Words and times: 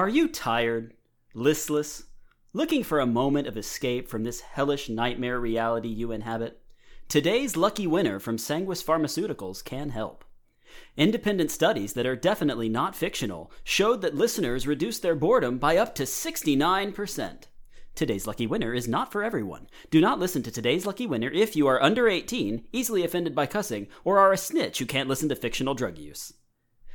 Are 0.00 0.08
you 0.08 0.28
tired, 0.28 0.94
listless, 1.34 2.04
looking 2.54 2.82
for 2.82 3.00
a 3.00 3.06
moment 3.06 3.46
of 3.46 3.58
escape 3.58 4.08
from 4.08 4.24
this 4.24 4.40
hellish 4.40 4.88
nightmare 4.88 5.38
reality 5.38 5.90
you 5.90 6.10
inhabit? 6.10 6.58
Today's 7.06 7.54
lucky 7.54 7.86
winner 7.86 8.18
from 8.18 8.38
Sanguis 8.38 8.82
Pharmaceuticals 8.82 9.62
can 9.62 9.90
help. 9.90 10.24
Independent 10.96 11.50
studies 11.50 11.92
that 11.92 12.06
are 12.06 12.16
definitely 12.16 12.66
not 12.66 12.96
fictional 12.96 13.52
showed 13.62 14.00
that 14.00 14.14
listeners 14.14 14.66
reduced 14.66 15.02
their 15.02 15.14
boredom 15.14 15.58
by 15.58 15.76
up 15.76 15.94
to 15.96 16.04
69%. 16.04 17.42
Today's 17.94 18.26
lucky 18.26 18.46
winner 18.46 18.72
is 18.72 18.88
not 18.88 19.12
for 19.12 19.22
everyone. 19.22 19.66
Do 19.90 20.00
not 20.00 20.18
listen 20.18 20.42
to 20.44 20.50
today's 20.50 20.86
lucky 20.86 21.06
winner 21.06 21.28
if 21.28 21.54
you 21.54 21.66
are 21.66 21.82
under 21.82 22.08
18, 22.08 22.64
easily 22.72 23.04
offended 23.04 23.34
by 23.34 23.44
cussing, 23.44 23.86
or 24.02 24.18
are 24.18 24.32
a 24.32 24.38
snitch 24.38 24.78
who 24.78 24.86
can't 24.86 25.10
listen 25.10 25.28
to 25.28 25.36
fictional 25.36 25.74
drug 25.74 25.98
use. 25.98 26.32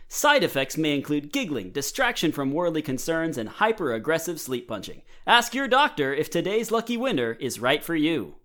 Side 0.07 0.43
effects 0.43 0.77
may 0.77 0.95
include 0.95 1.33
giggling, 1.33 1.71
distraction 1.71 2.31
from 2.31 2.51
worldly 2.51 2.81
concerns, 2.81 3.37
and 3.37 3.49
hyper 3.49 3.93
aggressive 3.93 4.39
sleep 4.39 4.67
punching. 4.67 5.01
Ask 5.25 5.53
your 5.53 5.67
doctor 5.67 6.13
if 6.13 6.29
today's 6.29 6.71
lucky 6.71 6.95
winner 6.95 7.33
is 7.33 7.59
right 7.59 7.83
for 7.83 7.95
you. 7.95 8.35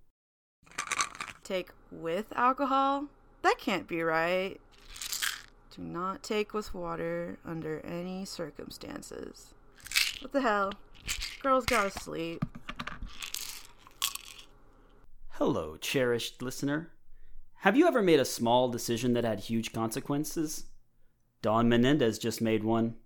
Take 1.45 1.71
with 1.91 2.33
alcohol? 2.35 3.07
That 3.43 3.59
can't 3.59 3.87
be 3.87 4.03
right. 4.03 4.59
Do 5.77 5.83
not 5.83 6.23
take 6.23 6.53
with 6.53 6.75
water 6.75 7.39
under 7.45 7.81
any 7.81 8.25
circumstances. 8.25 9.55
What 10.21 10.33
the 10.33 10.41
hell? 10.41 10.73
Girls 11.43 11.67
gotta 11.67 11.91
sleep. 11.91 12.45
Hello, 15.31 15.77
cherished 15.77 16.43
listener. 16.43 16.91
Have 17.61 17.77
you 17.77 17.87
ever 17.87 18.03
made 18.03 18.21
a 18.21 18.25
small 18.25 18.69
decision 18.69 19.13
that 19.15 19.25
had 19.25 19.41
huge 19.41 19.73
consequences? 19.73 20.65
Dawn 21.43 21.71
Menendez 21.71 22.19
just 22.19 22.43
made 22.43 22.65
one. 22.65 22.97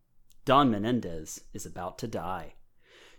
Dawn 0.44 0.68
Menendez 0.68 1.42
is 1.52 1.64
about 1.64 1.98
to 1.98 2.08
die. 2.08 2.54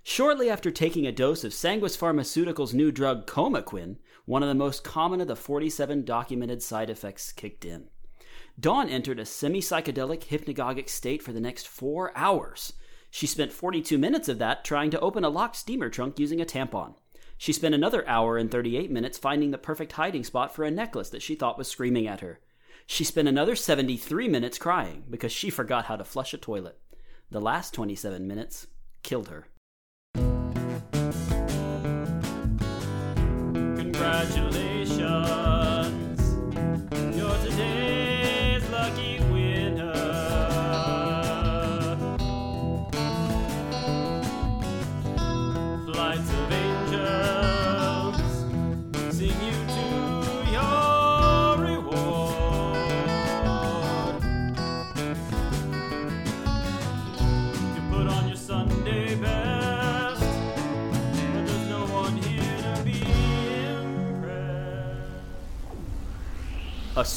Shortly 0.04 0.50
after 0.50 0.72
taking 0.72 1.08
a 1.08 1.12
dose 1.12 1.46
of 1.46 1.54
Sanguis 1.54 1.98
Pharmaceuticals' 1.98 2.74
new 2.74 2.91
drug 2.91 3.26
Comaquin, 3.26 3.96
one 4.26 4.43
of 4.43 4.49
the 4.49 4.54
most 4.54 4.84
common 4.84 5.21
of 5.21 5.27
the 5.27 5.36
47 5.36 6.04
documented 6.04 6.62
side 6.62 6.90
effects 6.90 7.32
kicked 7.32 7.63
in. 7.63 7.88
Dawn 8.60 8.90
entered 8.90 9.20
a 9.20 9.26
semi 9.26 9.62
psychedelic 9.62 10.26
hypnagogic 10.26 10.90
state 10.90 11.24
for 11.24 11.32
the 11.32 11.40
next 11.40 11.68
four 11.68 12.12
hours. 12.18 12.74
She 13.10 13.26
spent 13.26 13.54
42 13.54 13.98
minutes 13.98 14.27
of 14.27 14.38
that 14.40 14.66
trying 14.66 14.91
to 14.91 14.99
open 14.99 15.24
a 15.24 15.30
locked 15.30 15.55
steamer 15.55 15.90
trunk 15.90 16.20
using 16.20 16.41
a 16.41 16.46
tampon. 16.46 16.96
She 17.38 17.54
spent 17.54 17.74
another 17.74 18.05
hour 18.08 18.38
and 18.38 18.52
38 18.52 18.91
minutes 18.91 19.18
finding 19.18 19.52
the 19.52 19.58
perfect 19.58 19.93
hiding 19.93 20.26
spot 20.26 20.54
for 20.54 20.66
a 20.66 20.71
necklace 20.71 21.10
that 21.10 21.21
she 21.21 21.36
thought 21.36 21.58
was 21.58 21.70
screaming 21.70 22.05
at 22.05 22.20
her. 22.20 22.41
She 22.88 23.04
spent 23.04 23.28
another 23.28 23.55
73 23.55 24.28
minutes 24.28 24.58
crying 24.58 25.04
because 25.10 25.32
she 25.32 25.50
forgot 25.50 25.86
how 25.86 25.96
to 25.96 26.04
flush 26.04 26.34
a 26.34 26.38
toilet. 26.38 26.80
The 27.32 27.42
last 27.42 27.74
27 27.74 28.27
minutes 28.27 28.68
killed 29.02 29.30
her. 29.30 29.48
Congratulations, 33.54 34.65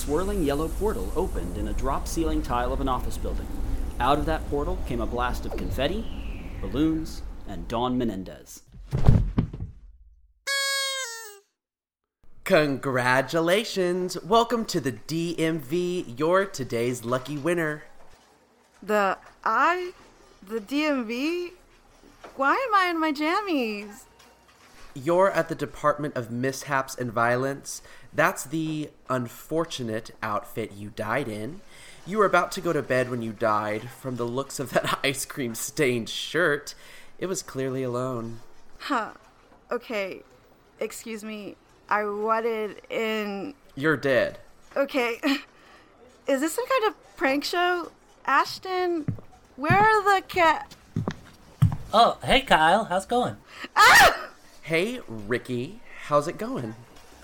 swirling 0.08 0.42
yellow 0.42 0.68
portal 0.68 1.12
opened 1.16 1.58
in 1.58 1.68
a 1.68 1.72
drop 1.74 2.08
ceiling 2.08 2.40
tile 2.40 2.72
of 2.72 2.80
an 2.80 2.88
office 2.88 3.18
building. 3.18 3.46
Out 4.00 4.16
of 4.16 4.24
that 4.24 4.48
portal 4.48 4.78
came 4.86 5.02
a 5.02 5.06
blast 5.06 5.44
of 5.44 5.54
confetti, 5.54 6.02
balloons, 6.62 7.20
and 7.46 7.68
Dawn 7.68 7.98
Menendez. 7.98 8.62
Congratulations! 12.44 14.16
Welcome 14.22 14.64
to 14.64 14.80
the 14.80 14.92
DMV. 14.92 16.18
You're 16.18 16.46
today's 16.46 17.04
lucky 17.04 17.36
winner. 17.36 17.82
The 18.82 19.18
I? 19.44 19.92
The 20.48 20.60
DMV? 20.60 21.50
Why 22.36 22.54
am 22.54 22.74
I 22.74 22.88
in 22.88 22.98
my 22.98 23.12
jammies? 23.12 24.04
You're 25.04 25.30
at 25.30 25.48
the 25.48 25.54
Department 25.54 26.16
of 26.16 26.30
Mishaps 26.30 26.96
and 26.96 27.12
Violence. 27.12 27.82
That's 28.12 28.44
the 28.44 28.90
unfortunate 29.08 30.10
outfit 30.22 30.72
you 30.72 30.90
died 30.90 31.28
in. 31.28 31.60
You 32.06 32.18
were 32.18 32.24
about 32.24 32.50
to 32.52 32.60
go 32.60 32.72
to 32.72 32.82
bed 32.82 33.10
when 33.10 33.22
you 33.22 33.32
died. 33.32 33.90
From 33.90 34.16
the 34.16 34.24
looks 34.24 34.58
of 34.58 34.70
that 34.70 34.98
ice 35.04 35.24
cream 35.24 35.54
stained 35.54 36.08
shirt, 36.08 36.74
it 37.18 37.26
was 37.26 37.42
clearly 37.42 37.82
alone. 37.82 38.40
Huh. 38.78 39.12
Okay. 39.70 40.22
Excuse 40.80 41.22
me. 41.22 41.56
I 41.88 42.04
wanted 42.04 42.82
in. 42.90 43.54
You're 43.76 43.96
dead. 43.96 44.38
Okay. 44.76 45.20
Is 46.26 46.40
this 46.40 46.54
some 46.54 46.66
kind 46.66 46.84
of 46.88 47.16
prank 47.16 47.44
show? 47.44 47.92
Ashton, 48.26 49.06
where 49.56 49.72
are 49.72 50.16
the 50.16 50.26
cat? 50.26 50.74
Oh, 51.92 52.18
hey 52.22 52.42
Kyle, 52.42 52.84
how's 52.84 53.04
it 53.04 53.08
going? 53.08 53.36
Ah! 53.74 54.27
Hey, 54.68 55.00
Ricky, 55.08 55.80
how's 56.08 56.28
it 56.28 56.36
going? 56.36 56.74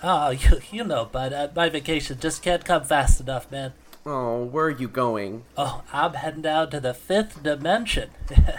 Oh, 0.01 0.29
you, 0.31 0.61
you 0.71 0.83
know, 0.83 1.07
but 1.11 1.31
uh, 1.31 1.49
my 1.55 1.69
vacation 1.69 2.17
just 2.19 2.41
can't 2.41 2.65
come 2.65 2.83
fast 2.83 3.21
enough, 3.21 3.51
man. 3.51 3.73
Oh, 4.03 4.45
where 4.45 4.65
are 4.65 4.69
you 4.71 4.87
going? 4.87 5.43
Oh, 5.55 5.83
I'm 5.93 6.15
heading 6.15 6.41
down 6.41 6.71
to 6.71 6.79
the 6.79 6.95
fifth 6.95 7.43
dimension. 7.43 8.09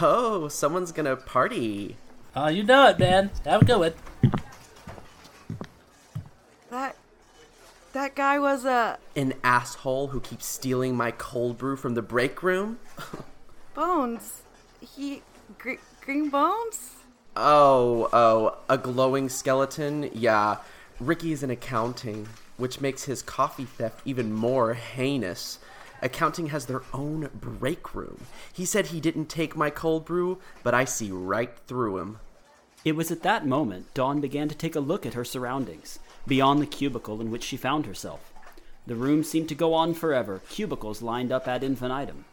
Oh, 0.00 0.48
someone's 0.48 0.92
gonna 0.92 1.16
party. 1.16 1.96
oh, 2.34 2.48
you 2.48 2.62
know 2.62 2.86
it, 2.88 2.98
man. 2.98 3.30
Have 3.44 3.60
a 3.62 3.64
good 3.66 3.78
one. 3.78 3.94
That. 6.70 6.96
That 7.92 8.14
guy 8.14 8.38
was 8.38 8.64
a. 8.64 8.98
An 9.16 9.34
asshole 9.44 10.06
who 10.06 10.20
keeps 10.20 10.46
stealing 10.46 10.96
my 10.96 11.10
cold 11.10 11.58
brew 11.58 11.76
from 11.76 11.94
the 11.94 12.02
break 12.02 12.42
room? 12.42 12.78
Bones. 13.74 14.42
He. 14.80 15.22
Gr- 15.58 15.82
green 16.00 16.30
Bones? 16.30 16.99
Oh, 17.36 18.08
oh, 18.12 18.58
a 18.68 18.76
glowing 18.76 19.28
skeleton? 19.28 20.10
Yeah, 20.12 20.56
Ricky's 20.98 21.42
in 21.42 21.50
accounting, 21.50 22.28
which 22.56 22.80
makes 22.80 23.04
his 23.04 23.22
coffee 23.22 23.64
theft 23.64 24.00
even 24.04 24.32
more 24.32 24.74
heinous. 24.74 25.60
Accounting 26.02 26.48
has 26.48 26.66
their 26.66 26.82
own 26.92 27.30
break 27.34 27.94
room. 27.94 28.26
He 28.52 28.64
said 28.64 28.86
he 28.86 29.00
didn't 29.00 29.26
take 29.26 29.54
my 29.54 29.70
cold 29.70 30.04
brew, 30.04 30.38
but 30.62 30.74
I 30.74 30.84
see 30.84 31.10
right 31.10 31.56
through 31.66 31.98
him. 31.98 32.18
It 32.84 32.96
was 32.96 33.10
at 33.10 33.22
that 33.22 33.46
moment 33.46 33.92
Dawn 33.94 34.20
began 34.20 34.48
to 34.48 34.54
take 34.54 34.74
a 34.74 34.80
look 34.80 35.06
at 35.06 35.14
her 35.14 35.24
surroundings, 35.24 35.98
beyond 36.26 36.60
the 36.60 36.66
cubicle 36.66 37.20
in 37.20 37.30
which 37.30 37.44
she 37.44 37.56
found 37.56 37.86
herself. 37.86 38.32
The 38.86 38.96
room 38.96 39.22
seemed 39.22 39.48
to 39.50 39.54
go 39.54 39.74
on 39.74 39.94
forever, 39.94 40.40
cubicles 40.48 41.02
lined 41.02 41.30
up 41.30 41.46
ad 41.46 41.62
infinitum. 41.62 42.24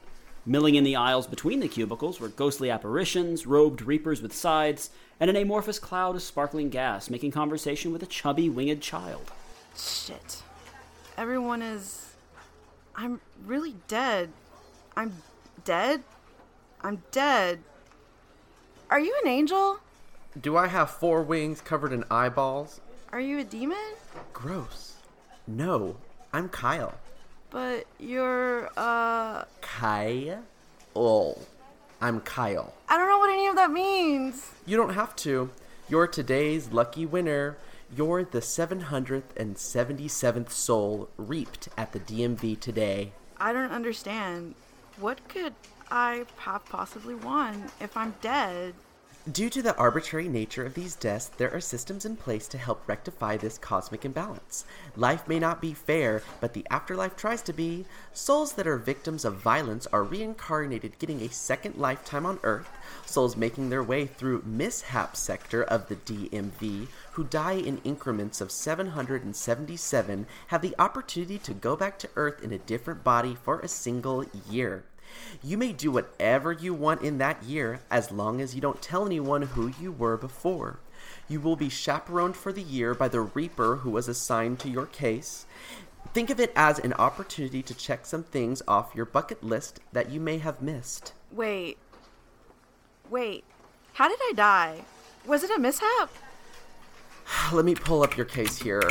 Milling 0.50 0.76
in 0.76 0.86
the 0.86 0.96
aisles 0.96 1.28
between 1.28 1.60
the 1.60 1.68
cubicles 1.68 2.22
were 2.22 2.30
ghostly 2.30 2.70
apparitions, 2.70 3.46
robed 3.46 3.82
reapers 3.82 4.22
with 4.22 4.34
scythes, 4.34 4.92
and 5.20 5.30
an 5.30 5.36
amorphous 5.36 5.78
cloud 5.78 6.16
of 6.16 6.22
sparkling 6.22 6.70
gas 6.70 7.10
making 7.10 7.32
conversation 7.32 7.92
with 7.92 8.02
a 8.02 8.06
chubby 8.06 8.48
winged 8.48 8.82
child. 8.82 9.30
Shit. 9.76 10.42
Everyone 11.18 11.62
is. 11.62 12.14
I'm 12.96 13.20
really 13.46 13.76
dead. 13.90 14.30
I'm 14.96 15.22
dead? 15.66 16.02
I'm 16.80 17.04
dead. 17.12 17.60
Are 18.90 19.02
you 19.02 19.14
an 19.22 19.28
angel? 19.30 19.80
Do 20.40 20.56
I 20.56 20.68
have 20.68 20.90
four 20.90 21.24
wings 21.24 21.60
covered 21.60 21.92
in 21.92 22.06
eyeballs? 22.10 22.80
Are 23.12 23.20
you 23.20 23.40
a 23.40 23.44
demon? 23.44 23.96
Gross. 24.32 24.94
No, 25.46 25.98
I'm 26.32 26.48
Kyle. 26.48 26.94
But 27.50 27.86
you're, 28.00 28.70
uh. 28.76 29.46
Kyle? 29.62 30.44
Oh, 30.96 31.38
I'm 32.02 32.20
Kyle. 32.22 32.74
I 32.90 32.98
don't 32.98 33.08
know 33.08 33.20
what 33.20 33.30
any 33.30 33.48
of 33.48 33.56
that 33.56 33.72
means. 33.72 34.52
You 34.66 34.76
don't 34.78 34.94
have 34.94 35.16
to. 35.18 35.50
You're 35.90 36.08
today's 36.08 36.72
lucky 36.72 37.06
winner. 37.06 37.58
You're 37.96 38.24
the 38.26 38.40
777th 38.40 40.52
soul 40.52 41.10
reaped 41.16 41.70
at 41.78 41.94
the 41.94 42.00
DMV 42.00 42.60
today. 42.60 43.14
I 43.40 43.54
don't 43.54 43.72
understand. 43.72 44.56
What 45.00 45.26
could 45.30 45.54
I 45.90 46.26
have 46.40 46.66
possibly 46.66 47.16
won 47.16 47.72
if 47.80 47.96
I'm 47.96 48.16
dead? 48.20 48.74
Due 49.30 49.50
to 49.50 49.62
the 49.62 49.76
arbitrary 49.76 50.30
nature 50.30 50.66
of 50.66 50.74
these 50.74 50.96
deaths, 50.96 51.30
there 51.36 51.54
are 51.54 51.60
systems 51.60 52.06
in 52.06 52.16
place 52.16 52.48
to 52.48 52.58
help 52.58 52.82
rectify 52.88 53.36
this 53.36 53.58
cosmic 53.58 54.06
imbalance. 54.06 54.64
Life 54.96 55.28
may 55.28 55.38
not 55.38 55.60
be 55.60 55.74
fair, 55.74 56.24
but 56.40 56.54
the 56.54 56.66
afterlife 56.70 57.18
tries 57.18 57.42
to 57.42 57.52
be. 57.52 57.84
Souls 58.14 58.54
that 58.54 58.66
are 58.66 58.78
victims 58.78 59.26
of 59.26 59.36
violence 59.36 59.86
are 59.88 60.06
reincarnated, 60.06 60.98
getting 60.98 61.20
a 61.20 61.30
second 61.30 61.76
lifetime 61.76 62.26
on 62.26 62.40
Earth. 62.44 62.70
Souls 63.06 63.36
making 63.36 63.70
their 63.70 63.84
way 63.84 64.06
through 64.06 64.44
mishap 64.46 65.18
sector 65.18 65.62
of 65.62 65.90
the 65.90 65.98
DMV, 65.98 66.88
who 67.12 67.26
die 67.26 67.58
in 67.58 67.82
increments 67.84 68.40
of 68.40 68.50
777, 68.50 70.26
have 70.48 70.62
the 70.62 70.76
opportunity 70.80 71.38
to 71.40 71.54
go 71.54 71.76
back 71.76 72.00
to 72.00 72.10
Earth 72.16 72.42
in 72.42 72.54
a 72.54 72.60
different 72.60 73.04
body 73.04 73.36
for 73.36 73.60
a 73.60 73.68
single 73.68 74.24
year. 74.50 74.86
You 75.44 75.58
may 75.58 75.74
do 75.74 75.92
whatever 75.92 76.52
you 76.52 76.74
want 76.74 77.02
in 77.02 77.18
that 77.18 77.44
year 77.44 77.82
as 77.90 78.12
long 78.12 78.42
as 78.42 78.56
you 78.56 78.62
don't 78.62 78.82
tell 78.82 79.06
anyone 79.06 79.44
who 79.44 79.72
you 79.80 79.92
were 79.92 80.18
before. 80.18 80.80
You 81.30 81.40
will 81.40 81.56
be 81.56 81.70
chaperoned 81.70 82.36
for 82.36 82.52
the 82.52 82.62
year 82.62 82.94
by 82.94 83.08
the 83.08 83.22
Reaper 83.22 83.78
who 83.78 83.92
was 83.92 84.08
assigned 84.08 84.60
to 84.60 84.70
your 84.70 84.86
case. 84.86 85.46
Think 86.14 86.30
of 86.30 86.40
it 86.40 86.54
as 86.56 86.80
an 86.80 86.94
opportunity 86.94 87.62
to 87.62 87.74
check 87.74 88.06
some 88.06 88.24
things 88.24 88.62
off 88.68 88.96
your 88.96 89.06
bucket 89.06 89.44
list 89.44 89.80
that 89.92 90.10
you 90.10 90.20
may 90.20 90.38
have 90.38 90.62
missed. 90.62 91.14
Wait. 91.32 91.78
Wait. 93.10 93.44
How 93.94 94.08
did 94.08 94.20
I 94.22 94.34
die? 94.36 94.82
Was 95.26 95.44
it 95.44 95.52
a 95.56 95.60
mishap? 95.60 96.10
Let 97.54 97.66
me 97.66 97.76
pull 97.76 98.04
up 98.04 98.16
your 98.16 98.26
case 98.26 98.60
here. 98.60 98.82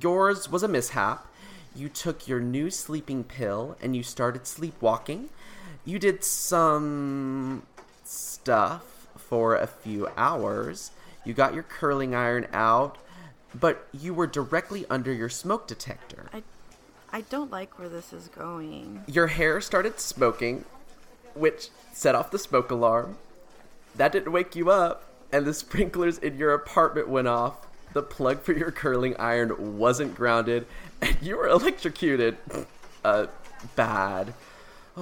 Yours 0.00 0.50
was 0.50 0.62
a 0.62 0.68
mishap. 0.68 1.26
You 1.74 1.88
took 1.88 2.26
your 2.26 2.40
new 2.40 2.70
sleeping 2.70 3.22
pill 3.22 3.76
and 3.80 3.94
you 3.94 4.02
started 4.02 4.46
sleepwalking. 4.46 5.28
You 5.84 5.98
did 5.98 6.24
some 6.24 7.62
stuff 8.04 9.08
for 9.16 9.56
a 9.56 9.66
few 9.66 10.08
hours. 10.16 10.90
You 11.24 11.34
got 11.34 11.54
your 11.54 11.62
curling 11.62 12.14
iron 12.14 12.46
out, 12.52 12.98
but 13.54 13.86
you 13.92 14.14
were 14.14 14.26
directly 14.26 14.84
under 14.90 15.12
your 15.12 15.28
smoke 15.28 15.66
detector. 15.66 16.28
I 16.32 16.42
I 17.12 17.22
don't 17.22 17.50
like 17.50 17.76
where 17.78 17.88
this 17.88 18.12
is 18.12 18.28
going. 18.28 19.02
Your 19.08 19.26
hair 19.26 19.60
started 19.60 19.98
smoking, 19.98 20.64
which 21.34 21.70
set 21.92 22.14
off 22.14 22.30
the 22.30 22.38
smoke 22.38 22.70
alarm. 22.70 23.18
That 23.96 24.12
didn't 24.12 24.30
wake 24.30 24.54
you 24.54 24.70
up, 24.70 25.10
and 25.32 25.44
the 25.44 25.54
sprinklers 25.64 26.18
in 26.18 26.38
your 26.38 26.54
apartment 26.54 27.08
went 27.08 27.26
off. 27.26 27.66
The 27.92 28.02
plug 28.02 28.42
for 28.42 28.52
your 28.52 28.70
curling 28.70 29.16
iron 29.18 29.76
wasn't 29.78 30.14
grounded, 30.14 30.66
and 31.02 31.16
you 31.20 31.36
were 31.36 31.48
electrocuted. 31.48 32.36
Uh, 33.02 33.28
bad. 33.76 34.34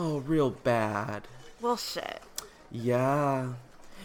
Oh, 0.01 0.19
real 0.21 0.51
bad. 0.51 1.27
Well, 1.61 1.77
shit. 1.77 2.23
Yeah. 2.71 3.55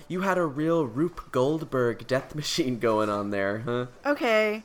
You 0.07 0.21
had 0.21 0.39
a 0.39 0.45
real 0.45 0.87
Rube 0.87 1.31
Goldberg 1.31 2.07
death 2.07 2.33
machine 2.35 2.79
going 2.79 3.09
on 3.09 3.29
there, 3.29 3.59
huh? 3.59 3.85
Okay. 4.03 4.63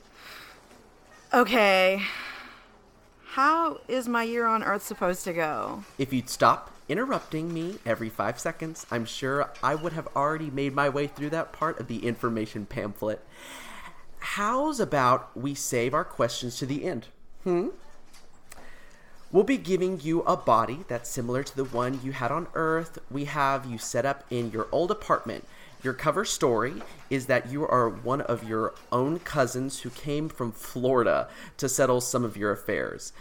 Okay. 1.31 2.01
How 3.33 3.79
is 3.87 4.07
my 4.07 4.23
year 4.23 4.47
on 4.47 4.63
Earth 4.63 4.81
supposed 4.81 5.23
to 5.25 5.33
go? 5.33 5.83
If 5.99 6.11
you'd 6.11 6.31
stop 6.31 6.71
interrupting 6.87 7.53
me 7.53 7.77
every 7.85 8.09
five 8.09 8.39
seconds, 8.39 8.87
I'm 8.89 9.05
sure 9.05 9.51
I 9.61 9.75
would 9.75 9.93
have 9.93 10.07
already 10.15 10.49
made 10.49 10.73
my 10.73 10.89
way 10.89 11.05
through 11.05 11.29
that 11.29 11.53
part 11.53 11.79
of 11.79 11.87
the 11.87 12.07
information 12.07 12.65
pamphlet. 12.65 13.23
How's 14.17 14.79
about 14.79 15.37
we 15.37 15.53
save 15.53 15.93
our 15.93 16.03
questions 16.03 16.57
to 16.57 16.65
the 16.65 16.85
end? 16.85 17.09
Hmm? 17.43 17.67
We'll 19.31 19.43
be 19.43 19.57
giving 19.57 19.99
you 20.01 20.21
a 20.21 20.35
body 20.35 20.85
that's 20.87 21.07
similar 21.07 21.43
to 21.43 21.55
the 21.55 21.63
one 21.63 21.99
you 22.03 22.13
had 22.13 22.31
on 22.31 22.47
Earth. 22.55 22.97
We 23.11 23.25
have 23.25 23.67
you 23.67 23.77
set 23.77 24.03
up 24.03 24.23
in 24.31 24.49
your 24.49 24.67
old 24.71 24.89
apartment. 24.89 25.45
Your 25.83 25.93
cover 25.93 26.25
story 26.25 26.81
is 27.11 27.27
that 27.27 27.51
you 27.51 27.63
are 27.67 27.87
one 27.87 28.21
of 28.21 28.43
your 28.43 28.73
own 28.91 29.19
cousins 29.19 29.81
who 29.81 29.91
came 29.91 30.29
from 30.29 30.51
Florida 30.51 31.29
to 31.57 31.69
settle 31.69 32.01
some 32.01 32.25
of 32.25 32.37
your 32.37 32.51
affairs. 32.51 33.13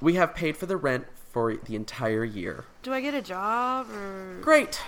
We 0.00 0.14
have 0.14 0.36
paid 0.36 0.56
for 0.56 0.66
the 0.66 0.76
rent 0.76 1.06
for 1.32 1.56
the 1.56 1.74
entire 1.74 2.24
year. 2.24 2.64
Do 2.84 2.92
I 2.92 3.00
get 3.00 3.14
a 3.14 3.20
job 3.20 3.90
or 3.90 4.38
Great! 4.40 4.80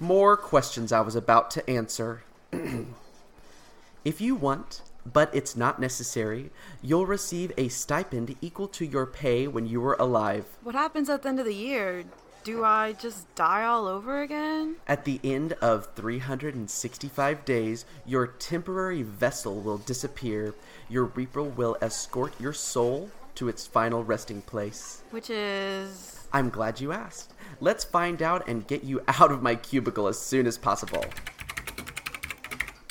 More 0.00 0.34
questions 0.34 0.92
I 0.92 1.02
was 1.02 1.14
about 1.14 1.50
to 1.50 1.70
answer. 1.70 2.22
if 4.04 4.18
you 4.18 4.34
want, 4.34 4.80
but 5.04 5.34
it's 5.34 5.56
not 5.56 5.80
necessary, 5.80 6.50
you'll 6.82 7.06
receive 7.06 7.52
a 7.56 7.68
stipend 7.68 8.36
equal 8.40 8.68
to 8.68 8.84
your 8.84 9.06
pay 9.06 9.46
when 9.46 9.66
you 9.66 9.80
were 9.80 9.96
alive. 9.98 10.44
what 10.62 10.74
happens 10.74 11.08
at 11.08 11.22
the 11.22 11.28
end 11.28 11.40
of 11.40 11.46
the 11.46 11.54
year? 11.54 12.04
Do 12.42 12.64
I 12.64 12.94
just 12.94 13.32
die 13.34 13.64
all 13.64 13.86
over 13.86 14.22
again? 14.22 14.76
At 14.88 15.04
the 15.04 15.20
end 15.22 15.52
of 15.60 15.90
365 15.94 17.44
days, 17.44 17.84
your 18.06 18.28
temporary 18.28 19.02
vessel 19.02 19.60
will 19.60 19.76
disappear. 19.76 20.54
Your 20.88 21.04
Reaper 21.04 21.42
will 21.42 21.76
escort 21.82 22.32
your 22.40 22.54
soul 22.54 23.10
to 23.34 23.48
its 23.48 23.66
final 23.66 24.04
resting 24.04 24.40
place. 24.40 25.02
Which 25.10 25.28
is 25.28 26.20
I'm 26.32 26.48
glad 26.48 26.80
you 26.80 26.92
asked. 26.92 27.34
Let's 27.60 27.84
find 27.84 28.22
out 28.22 28.48
and 28.48 28.66
get 28.66 28.84
you 28.84 29.02
out 29.08 29.32
of 29.32 29.42
my 29.42 29.54
cubicle 29.54 30.06
as 30.06 30.18
soon 30.18 30.46
as 30.46 30.56
possible. 30.56 31.04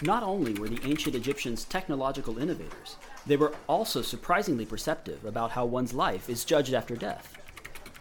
Not 0.02 0.24
only 0.24 0.54
were 0.54 0.70
the 0.70 0.80
ancient 0.90 1.14
Egyptians 1.14 1.66
technological 1.66 2.38
innovators, 2.38 2.96
they 3.28 3.36
were 3.36 3.54
also 3.68 4.02
surprisingly 4.02 4.66
perceptive 4.66 5.26
about 5.26 5.52
how 5.52 5.66
one's 5.66 5.94
life 5.94 6.30
is 6.30 6.46
judged 6.46 6.74
after 6.74 6.96
death. 6.96 7.38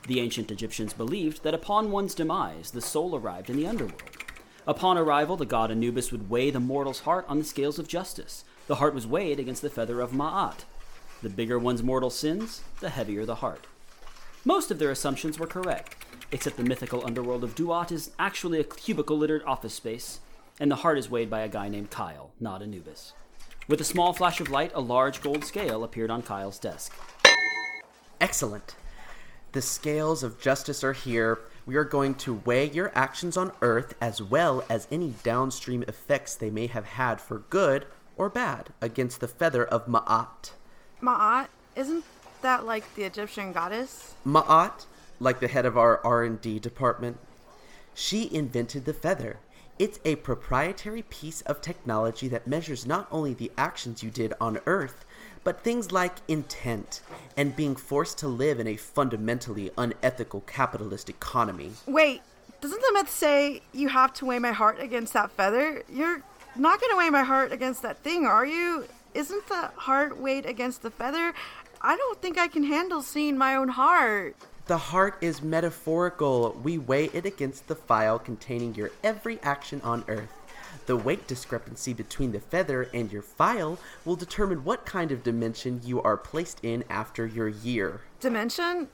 The 0.07 0.21
ancient 0.21 0.53
Egyptians 0.53 0.93
believed 0.93 1.43
that 1.43 1.55
upon 1.55 1.91
one's 1.91 2.15
demise, 2.15 2.71
the 2.71 2.81
soul 2.81 3.17
arrived 3.17 3.51
in 3.51 3.57
the 3.57 3.67
underworld. 3.67 4.01
Upon 4.65 4.97
arrival, 4.97 5.37
the 5.37 5.45
god 5.45 5.73
Anubis 5.73 6.13
would 6.13 6.31
weigh 6.31 6.51
the 6.51 6.61
mortal's 6.61 7.01
heart 7.01 7.25
on 7.29 7.39
the 7.39 7.45
scales 7.45 7.81
of 7.81 7.89
justice. 7.89 8.45
The 8.69 8.77
heart 8.77 8.95
was 8.95 9.07
weighed 9.07 9.41
against 9.41 9.63
the 9.63 9.71
feather 9.71 10.01
of 10.01 10.13
Ma'at. 10.13 10.65
The 11.21 11.29
bigger 11.31 11.59
one's 11.59 11.83
mortal 11.83 12.11
sins, 12.11 12.63
the 12.79 12.91
heavier 12.91 13.25
the 13.25 13.37
heart. 13.37 13.67
Most 14.45 14.71
of 14.71 14.79
their 14.79 14.93
assumptions 14.93 15.37
were 15.37 15.49
correct, 15.49 15.97
except 16.31 16.59
the 16.59 16.63
mythical 16.63 17.05
underworld 17.05 17.43
of 17.43 17.57
Duat 17.57 17.91
is 17.91 18.13
actually 18.21 18.61
a 18.61 18.65
cubicle 18.65 19.19
littered 19.19 19.43
office 19.45 19.75
space, 19.75 20.21
and 20.61 20.71
the 20.71 20.77
heart 20.77 20.99
is 20.99 21.11
weighed 21.11 21.31
by 21.31 21.41
a 21.41 21.49
guy 21.49 21.69
named 21.69 21.91
Kyle, 21.91 22.31
not 22.41 22.63
Anubis. 22.63 23.13
With 23.69 23.81
a 23.81 23.85
small 23.85 24.13
flash 24.13 24.41
of 24.41 24.51
light, 24.51 24.73
a 24.75 24.81
large 24.81 25.21
gold 25.21 25.45
scale 25.45 25.85
appeared 25.85 26.11
on 26.11 26.23
Kyle's 26.23 26.59
desk. 26.59 26.95
Excellent. 28.21 28.75
The 29.53 29.63
scales 29.63 30.23
of 30.23 30.41
justice 30.41 30.83
are 30.83 30.93
here. 30.93 31.39
We 31.67 31.77
are 31.77 31.85
going 31.85 32.15
to 32.17 32.35
weigh 32.45 32.71
your 32.71 32.93
actions 32.95 33.37
on 33.37 33.53
Earth 33.61 33.95
as 34.01 34.23
well 34.23 34.65
as 34.69 34.89
any 34.91 35.15
downstream 35.23 35.85
effects 35.87 36.35
they 36.35 36.51
may 36.51 36.67
have 36.67 36.85
had 36.85 37.21
for 37.21 37.41
good 37.51 37.87
or 38.17 38.29
bad 38.29 38.71
against 38.81 39.21
the 39.21 39.29
feather 39.29 39.65
of 39.65 39.87
Ma'at. 39.87 40.53
Ma'at. 41.03 41.49
Isn't 41.77 42.05
that 42.43 42.67
like 42.67 42.95
the 42.95 43.05
Egyptian 43.05 43.53
goddess? 43.53 44.15
Ma'at, 44.27 44.87
like 45.21 45.41
the 45.41 45.49
head 45.49 45.65
of 45.65 45.79
our 45.79 46.05
R&D 46.05 46.59
department, 46.59 47.19
she 47.95 48.33
invented 48.33 48.85
the 48.85 48.95
feather. 48.95 49.39
It's 49.79 50.01
a 50.05 50.17
proprietary 50.17 51.03
piece 51.03 51.41
of 51.43 51.61
technology 51.61 52.27
that 52.29 52.49
measures 52.49 52.85
not 52.85 53.07
only 53.13 53.33
the 53.33 53.53
actions 53.57 54.03
you 54.03 54.11
did 54.11 54.35
on 54.41 54.59
Earth, 54.67 55.05
but 55.45 55.61
things 55.61 55.93
like 55.93 56.17
intent 56.27 57.01
and 57.37 57.55
being 57.55 57.77
forced 57.77 58.19
to 58.19 58.29
live 58.29 58.59
in 58.59 58.67
a 58.67 58.75
fundamentally 58.75 59.71
unethical 59.79 60.41
capitalist 60.41 61.09
economy. 61.09 61.71
Wait, 61.87 62.23
doesn't 62.61 62.81
the 62.81 62.91
myth 62.93 63.09
say 63.09 63.63
you 63.73 63.89
have 63.89 64.13
to 64.15 64.27
weigh 64.27 64.41
my 64.41 64.51
heart 64.51 64.81
against 64.81 65.13
that 65.13 65.31
feather? 65.31 65.85
You're 65.89 66.23
not 66.57 66.81
gonna 66.81 66.97
weigh 66.97 67.11
my 67.11 67.23
heart 67.23 67.53
against 67.53 67.83
that 67.83 67.99
thing, 67.99 68.27
are 68.27 68.45
you? 68.45 68.85
Isn't 69.15 69.47
the 69.47 69.71
heart 69.77 70.19
weighed 70.19 70.45
against 70.45 70.83
the 70.83 70.91
feather? 70.91 71.33
I 71.81 71.97
don't 71.97 72.21
think 72.21 72.37
I 72.37 72.49
can 72.49 72.65
handle 72.65 73.01
seeing 73.01 73.39
my 73.39 73.55
own 73.55 73.69
heart. 73.69 74.35
The 74.69 74.77
heart 74.77 75.17
is 75.23 75.41
metaphorical. 75.41 76.55
We 76.63 76.77
weigh 76.77 77.07
it 77.15 77.25
against 77.25 77.69
the 77.69 77.75
file 77.75 78.19
containing 78.19 78.75
your 78.75 78.91
every 79.03 79.39
action 79.43 79.81
on 79.83 80.05
Earth. 80.09 80.29
The 80.85 80.95
weight 80.95 81.27
discrepancy 81.27 81.95
between 81.95 82.33
the 82.33 82.41
feather 82.41 82.91
and 82.93 83.11
your 83.11 83.23
file 83.23 83.79
will 84.05 84.15
determine 84.15 84.65
what 84.65 84.85
kind 84.85 85.11
of 85.11 85.23
dimension 85.23 85.81
you 85.83 86.03
are 86.03 86.19
placed 86.19 86.63
in 86.63 86.85
after 86.91 87.25
your 87.25 87.49
year. 87.49 88.03
Dimension? 88.21 88.89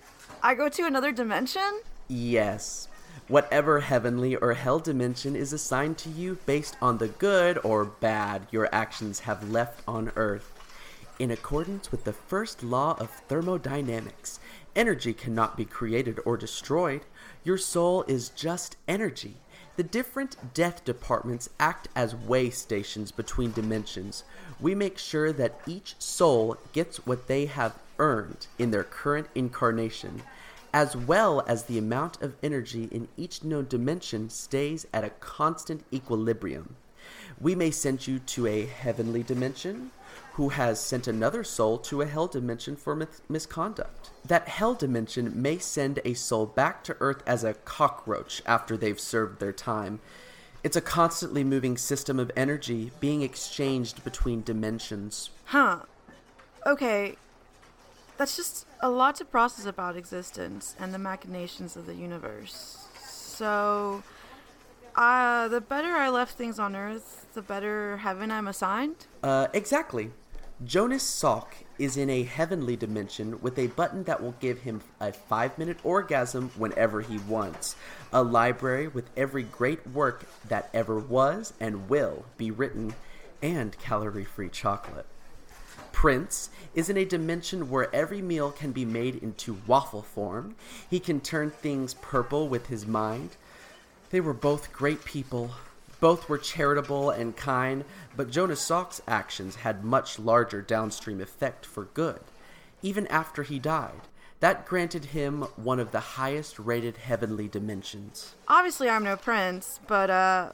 I 0.45 0.55
go 0.55 0.69
to 0.69 0.87
another 0.87 1.11
dimension? 1.11 1.81
Yes. 2.07 2.87
Whatever 3.27 3.81
heavenly 3.81 4.37
or 4.37 4.55
hell 4.55 4.79
dimension 4.79 5.35
is 5.35 5.53
assigned 5.53 5.99
to 5.99 6.09
you 6.09 6.39
based 6.47 6.77
on 6.81 6.99
the 6.99 7.09
good 7.09 7.59
or 7.65 7.85
bad 7.85 8.47
your 8.53 8.73
actions 8.73 9.21
have 9.21 9.51
left 9.51 9.83
on 9.89 10.13
Earth. 10.15 10.53
In 11.19 11.31
accordance 11.31 11.93
with 11.93 12.03
the 12.03 12.13
first 12.13 12.65
law 12.65 12.97
of 12.99 13.09
thermodynamics, 13.29 14.41
energy 14.77 15.13
cannot 15.13 15.57
be 15.57 15.65
created 15.65 16.21
or 16.25 16.37
destroyed. 16.37 17.03
Your 17.45 17.59
soul 17.59 18.05
is 18.09 18.29
just 18.31 18.77
energy. 18.89 19.37
The 19.77 19.83
different 19.83 20.37
death 20.55 20.85
departments 20.85 21.51
act 21.59 21.89
as 21.97 22.15
way 22.15 22.51
stations 22.51 23.11
between 23.11 23.53
dimensions. 23.53 24.25
We 24.61 24.75
make 24.75 24.99
sure 24.99 25.33
that 25.33 25.61
each 25.67 25.97
soul 25.99 26.57
gets 26.73 27.07
what 27.07 27.27
they 27.27 27.47
have 27.47 27.79
earned 27.99 28.47
in 28.59 28.71
their 28.71 28.85
current 28.85 29.29
incarnation. 29.35 30.23
as 30.75 30.97
well 30.97 31.45
as 31.47 31.65
the 31.65 31.79
amount 31.79 32.21
of 32.21 32.35
energy 32.43 32.89
in 32.91 33.07
each 33.17 33.45
known 33.45 33.65
dimension 33.69 34.29
stays 34.29 34.85
at 34.93 35.05
a 35.05 35.11
constant 35.11 35.85
equilibrium. 35.93 36.75
We 37.41 37.55
may 37.55 37.71
send 37.71 38.09
you 38.09 38.19
to 38.19 38.49
a 38.49 38.67
heavenly 38.67 39.23
dimension 39.23 39.93
who 40.35 40.49
has 40.49 40.81
sent 40.81 41.07
another 41.07 41.45
soul 41.45 41.79
to 41.79 42.03
a 42.03 42.07
hell 42.07 42.27
dimension 42.27 42.75
for 42.75 42.97
mis- 42.97 43.23
misconduct. 43.29 44.11
That 44.27 44.49
hell 44.49 44.75
dimension 44.75 45.31
may 45.41 45.59
send 45.59 46.01
a 46.05 46.15
soul 46.15 46.47
back 46.47 46.83
to 46.85 46.97
Earth 46.99 47.23
as 47.25 47.45
a 47.45 47.55
cockroach 47.55 48.43
after 48.45 48.77
they've 48.77 48.99
served 48.99 49.39
their 49.39 49.53
time. 49.53 50.01
It's 50.65 50.77
a 50.77 50.81
constantly 50.81 51.45
moving 51.45 51.77
system 51.77 52.19
of 52.19 52.33
energy 52.37 52.91
being 52.99 53.23
exchanged 53.23 54.03
between 54.03 54.43
dimensions. 54.43 55.31
Huh. 55.47 55.81
Okay. 56.67 57.15
That's 58.17 58.37
just 58.37 58.67
a 58.81 58.91
lot 58.91 59.15
to 59.17 59.25
process 59.25 59.67
about 59.67 59.97
existence 59.97 60.75
and 60.81 60.93
the 60.93 60.99
machinations 60.99 61.77
of 61.77 61.87
the 61.87 61.95
universe. 61.95 62.89
So, 63.05 64.03
uh, 64.97 65.47
the 65.49 65.61
better 65.61 65.89
I 65.91 66.09
left 66.09 66.37
things 66.37 66.59
on 66.59 66.75
Earth, 66.75 67.27
the 67.35 67.43
better 67.43 67.99
heaven 67.99 68.31
I'm 68.33 68.49
assigned? 68.49 69.07
Uh, 69.23 69.49
exactly. 69.53 70.11
Jonas 70.63 71.03
Salk 71.03 71.49
is 71.81 71.97
in 71.97 72.09
a 72.09 72.23
heavenly 72.23 72.77
dimension 72.77 73.41
with 73.43 73.59
a 73.59 73.67
button 73.67 74.05
that 74.05 74.23
will 74.23 74.37
give 74.39 74.61
him 74.61 74.83
a 75.01 75.13
five 75.13 75.59
minute 75.59 75.79
orgasm 75.83 76.51
whenever 76.57 77.01
he 77.01 77.19
wants. 77.19 77.75
A 78.13 78.23
library 78.23 78.87
with 78.87 79.11
every 79.17 79.43
great 79.43 79.85
work 79.89 80.25
that 80.49 80.71
ever 80.73 80.97
was 80.97 81.55
and 81.59 81.89
will 81.89 82.25
be 82.39 82.53
written, 82.53 82.95
and 83.43 83.77
calorie 83.79 84.25
free 84.25 84.49
chocolate. 84.49 85.07
Prince 85.91 86.51
is 86.73 86.89
in 86.89 86.97
a 86.97 87.05
dimension 87.05 87.69
where 87.69 87.93
every 87.95 88.23
meal 88.23 88.53
can 88.53 88.71
be 88.71 88.85
made 88.85 89.17
into 89.17 89.59
waffle 89.67 90.03
form. 90.03 90.55
He 90.89 91.01
can 91.01 91.21
turn 91.21 91.51
things 91.51 91.95
purple 91.95 92.49
with 92.49 92.69
his 92.69 92.87
mind. 92.87 93.37
They 94.11 94.21
were 94.21 94.33
both 94.33 94.73
great 94.73 95.05
people. 95.05 95.51
Both 96.01 96.29
were 96.29 96.39
charitable 96.39 97.11
and 97.11 97.37
kind, 97.37 97.85
but 98.17 98.31
Jonas 98.31 98.61
Salk's 98.61 99.01
actions 99.07 99.57
had 99.57 99.85
much 99.85 100.19
larger 100.19 100.61
downstream 100.63 101.21
effect 101.21 101.65
for 101.65 101.85
good, 101.85 102.21
even 102.83 103.07
after 103.09 103.43
he 103.43 103.59
died. 103.59 104.03
That 104.41 104.67
granted 104.67 105.07
him 105.07 105.43
one 105.57 105.81
of 105.81 105.93
the 105.93 106.01
highest 106.01 106.59
rated 106.59 106.99
heavenly 106.99 107.49
dimensions. 107.49 108.35
Obviously, 108.49 108.91
I'm 108.91 109.05
no 109.05 109.17
prince, 109.17 109.81
but, 109.87 110.11
uh, 110.11 110.53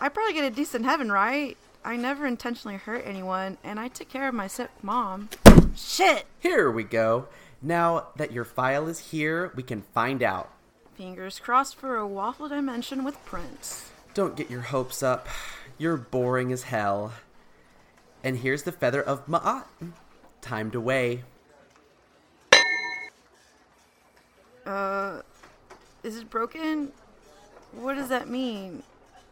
I 0.00 0.08
probably 0.08 0.32
get 0.32 0.50
a 0.50 0.54
decent 0.54 0.84
heaven, 0.84 1.12
right? 1.12 1.56
I 1.84 1.96
never 1.96 2.26
intentionally 2.26 2.76
hurt 2.76 3.04
anyone, 3.06 3.58
and 3.62 3.78
I 3.78 3.88
took 3.88 4.08
care 4.08 4.28
of 4.28 4.34
my 4.34 4.48
sick 4.48 4.70
mom. 4.82 5.28
Shit! 5.76 6.26
Here 6.40 6.70
we 6.70 6.84
go. 6.84 7.28
Now 7.62 8.08
that 8.16 8.32
your 8.32 8.44
file 8.44 8.88
is 8.88 9.10
here, 9.10 9.52
we 9.54 9.62
can 9.62 9.82
find 9.94 10.22
out. 10.22 10.50
Fingers 10.94 11.38
crossed 11.38 11.76
for 11.76 11.96
a 11.96 12.06
waffle 12.06 12.48
dimension 12.48 13.04
with 13.04 13.22
Prince. 13.24 13.90
Don't 14.12 14.36
get 14.36 14.50
your 14.50 14.62
hopes 14.62 15.02
up. 15.02 15.28
You're 15.78 15.96
boring 15.96 16.52
as 16.52 16.64
hell. 16.64 17.12
And 18.24 18.38
here's 18.38 18.64
the 18.64 18.72
feather 18.72 19.02
of 19.02 19.26
Ma'at. 19.26 19.64
Time 20.40 20.70
to 20.72 20.80
weigh. 20.80 21.22
Uh, 24.66 25.22
is 26.02 26.16
it 26.18 26.28
broken? 26.28 26.92
What 27.72 27.94
does 27.94 28.08
that 28.08 28.28
mean? 28.28 28.82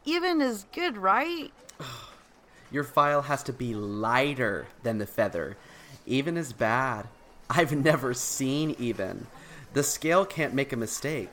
Even 0.04 0.40
is 0.40 0.64
good, 0.72 0.96
right? 0.96 1.50
Your 2.70 2.84
file 2.84 3.22
has 3.22 3.42
to 3.44 3.52
be 3.52 3.74
lighter 3.74 4.66
than 4.82 4.98
the 4.98 5.06
feather. 5.06 5.56
Even 6.06 6.36
is 6.36 6.52
bad. 6.52 7.08
I've 7.50 7.72
never 7.84 8.14
seen 8.14 8.76
even. 8.78 9.26
The 9.74 9.82
scale 9.82 10.24
can't 10.24 10.54
make 10.54 10.72
a 10.72 10.76
mistake. 10.76 11.30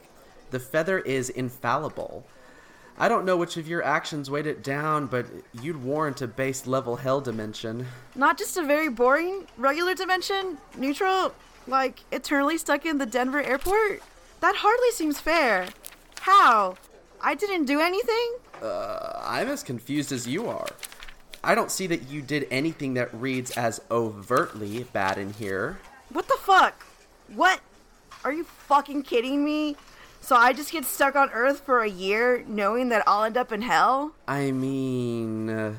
The 0.51 0.59
feather 0.59 0.99
is 0.99 1.29
infallible. 1.29 2.25
I 2.97 3.09
don't 3.09 3.25
know 3.25 3.35
which 3.35 3.57
of 3.57 3.67
your 3.67 3.83
actions 3.83 4.31
weighed 4.31 4.47
it 4.47 4.63
down, 4.63 5.07
but 5.07 5.25
you'd 5.61 5.83
warrant 5.83 6.21
a 6.21 6.27
base 6.27 6.65
level 6.65 6.95
hell 6.95 7.19
dimension. 7.19 7.87
Not 8.15 8.37
just 8.37 8.55
a 8.55 8.63
very 8.63 8.87
boring 8.87 9.47
regular 9.57 9.93
dimension? 9.93 10.57
Neutral? 10.77 11.33
Like 11.67 11.99
eternally 12.11 12.57
stuck 12.57 12.85
in 12.85 12.97
the 12.97 13.05
Denver 13.05 13.41
airport? 13.41 14.01
That 14.39 14.55
hardly 14.55 14.91
seems 14.91 15.19
fair. 15.19 15.67
How? 16.21 16.75
I 17.19 17.35
didn't 17.35 17.65
do 17.65 17.81
anything? 17.81 18.37
Uh, 18.61 19.21
I'm 19.23 19.49
as 19.49 19.61
confused 19.61 20.11
as 20.11 20.25
you 20.27 20.47
are. 20.47 20.67
I 21.43 21.53
don't 21.53 21.71
see 21.71 21.87
that 21.87 22.09
you 22.09 22.21
did 22.21 22.47
anything 22.49 22.93
that 22.93 23.13
reads 23.13 23.51
as 23.51 23.81
overtly 23.91 24.83
bad 24.93 25.17
in 25.17 25.33
here. 25.33 25.79
What 26.09 26.27
the 26.27 26.37
fuck? 26.39 26.85
What? 27.35 27.59
Are 28.23 28.31
you 28.31 28.45
fucking 28.45 29.03
kidding 29.03 29.43
me? 29.43 29.75
So 30.25 30.35
I 30.35 30.53
just 30.53 30.71
get 30.71 30.85
stuck 30.85 31.15
on 31.15 31.29
Earth 31.33 31.59
for 31.59 31.83
a 31.83 31.87
year 31.87 32.43
knowing 32.47 32.89
that 32.89 33.03
I'll 33.05 33.25
end 33.25 33.37
up 33.37 33.51
in 33.51 33.61
hell? 33.61 34.15
I 34.27 34.49
mean, 34.49 35.51
uh, 35.51 35.75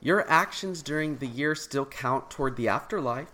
your 0.00 0.24
actions 0.30 0.82
during 0.82 1.16
the 1.16 1.26
year 1.26 1.56
still 1.56 1.86
count 1.86 2.30
toward 2.30 2.56
the 2.56 2.68
afterlife. 2.68 3.26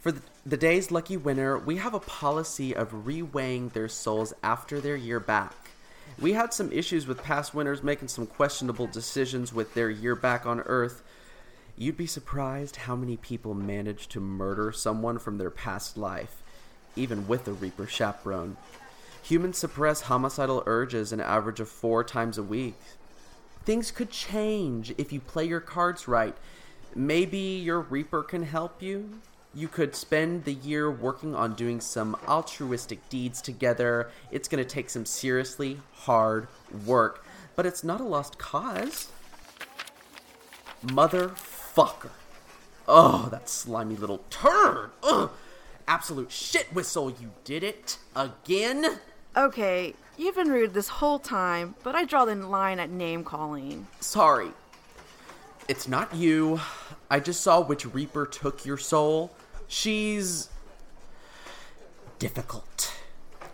For 0.00 0.12
the, 0.12 0.20
the 0.44 0.58
day's 0.58 0.90
lucky 0.90 1.16
winner, 1.16 1.56
we 1.56 1.76
have 1.76 1.94
a 1.94 1.98
policy 1.98 2.76
of 2.76 3.06
reweighing 3.06 3.72
their 3.72 3.88
souls 3.88 4.34
after 4.42 4.82
their 4.82 4.96
year 4.96 5.18
back. 5.18 5.54
We 6.20 6.34
had 6.34 6.52
some 6.52 6.70
issues 6.70 7.06
with 7.06 7.22
past 7.22 7.54
winners 7.54 7.82
making 7.82 8.08
some 8.08 8.26
questionable 8.26 8.86
decisions 8.86 9.54
with 9.54 9.72
their 9.72 9.88
year 9.88 10.14
back 10.14 10.44
on 10.44 10.60
Earth. 10.60 11.02
You'd 11.74 11.96
be 11.96 12.06
surprised 12.06 12.76
how 12.76 12.96
many 12.96 13.16
people 13.16 13.54
manage 13.54 14.08
to 14.08 14.20
murder 14.20 14.72
someone 14.72 15.18
from 15.18 15.38
their 15.38 15.48
past 15.48 15.96
life, 15.96 16.42
even 16.96 17.26
with 17.26 17.48
a 17.48 17.54
Reaper 17.54 17.86
chaperone. 17.86 18.58
Humans 19.24 19.56
suppress 19.56 20.02
homicidal 20.02 20.62
urges 20.66 21.10
an 21.10 21.20
average 21.20 21.58
of 21.58 21.70
four 21.70 22.04
times 22.04 22.36
a 22.36 22.42
week. 22.42 22.74
Things 23.64 23.90
could 23.90 24.10
change 24.10 24.94
if 24.98 25.14
you 25.14 25.20
play 25.20 25.46
your 25.46 25.60
cards 25.60 26.06
right. 26.06 26.36
Maybe 26.94 27.38
your 27.38 27.80
Reaper 27.80 28.22
can 28.22 28.42
help 28.42 28.82
you. 28.82 29.22
You 29.54 29.66
could 29.66 29.96
spend 29.96 30.44
the 30.44 30.52
year 30.52 30.90
working 30.90 31.34
on 31.34 31.54
doing 31.54 31.80
some 31.80 32.18
altruistic 32.28 33.08
deeds 33.08 33.40
together. 33.40 34.10
It's 34.30 34.46
going 34.46 34.62
to 34.62 34.68
take 34.68 34.90
some 34.90 35.06
seriously 35.06 35.80
hard 35.92 36.46
work, 36.84 37.24
but 37.56 37.64
it's 37.64 37.82
not 37.82 38.02
a 38.02 38.04
lost 38.04 38.36
cause. 38.36 39.08
Motherfucker. 40.84 42.10
Oh, 42.86 43.28
that 43.30 43.48
slimy 43.48 43.96
little 43.96 44.20
turd. 44.28 44.90
Ugh. 45.02 45.30
Absolute 45.88 46.30
shit 46.30 46.74
whistle, 46.74 47.10
you 47.10 47.30
did 47.44 47.64
it. 47.64 47.96
Again? 48.14 48.98
Okay, 49.36 49.94
you've 50.16 50.36
been 50.36 50.48
rude 50.48 50.74
this 50.74 50.88
whole 50.88 51.18
time, 51.18 51.74
but 51.82 51.96
I 51.96 52.04
draw 52.04 52.24
the 52.24 52.36
line 52.36 52.78
at 52.78 52.90
name 52.90 53.24
calling. 53.24 53.88
Sorry. 53.98 54.50
It's 55.66 55.88
not 55.88 56.14
you. 56.14 56.60
I 57.10 57.18
just 57.18 57.40
saw 57.40 57.60
which 57.60 57.84
Reaper 57.84 58.26
took 58.26 58.64
your 58.64 58.78
soul. 58.78 59.32
She's. 59.66 60.50
difficult. 62.20 62.94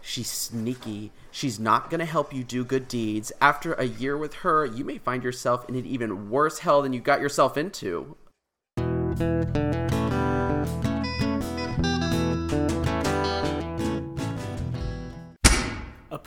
She's 0.02 0.30
sneaky. 0.30 1.12
She's 1.30 1.58
not 1.58 1.88
gonna 1.88 2.04
help 2.04 2.34
you 2.34 2.44
do 2.44 2.62
good 2.64 2.86
deeds. 2.86 3.32
After 3.40 3.72
a 3.74 3.84
year 3.84 4.18
with 4.18 4.34
her, 4.34 4.66
you 4.66 4.84
may 4.84 4.98
find 4.98 5.22
yourself 5.24 5.66
in 5.68 5.76
an 5.76 5.86
even 5.86 6.28
worse 6.30 6.58
hell 6.58 6.82
than 6.82 6.92
you 6.92 7.00
got 7.00 7.20
yourself 7.20 7.56
into. 7.56 8.16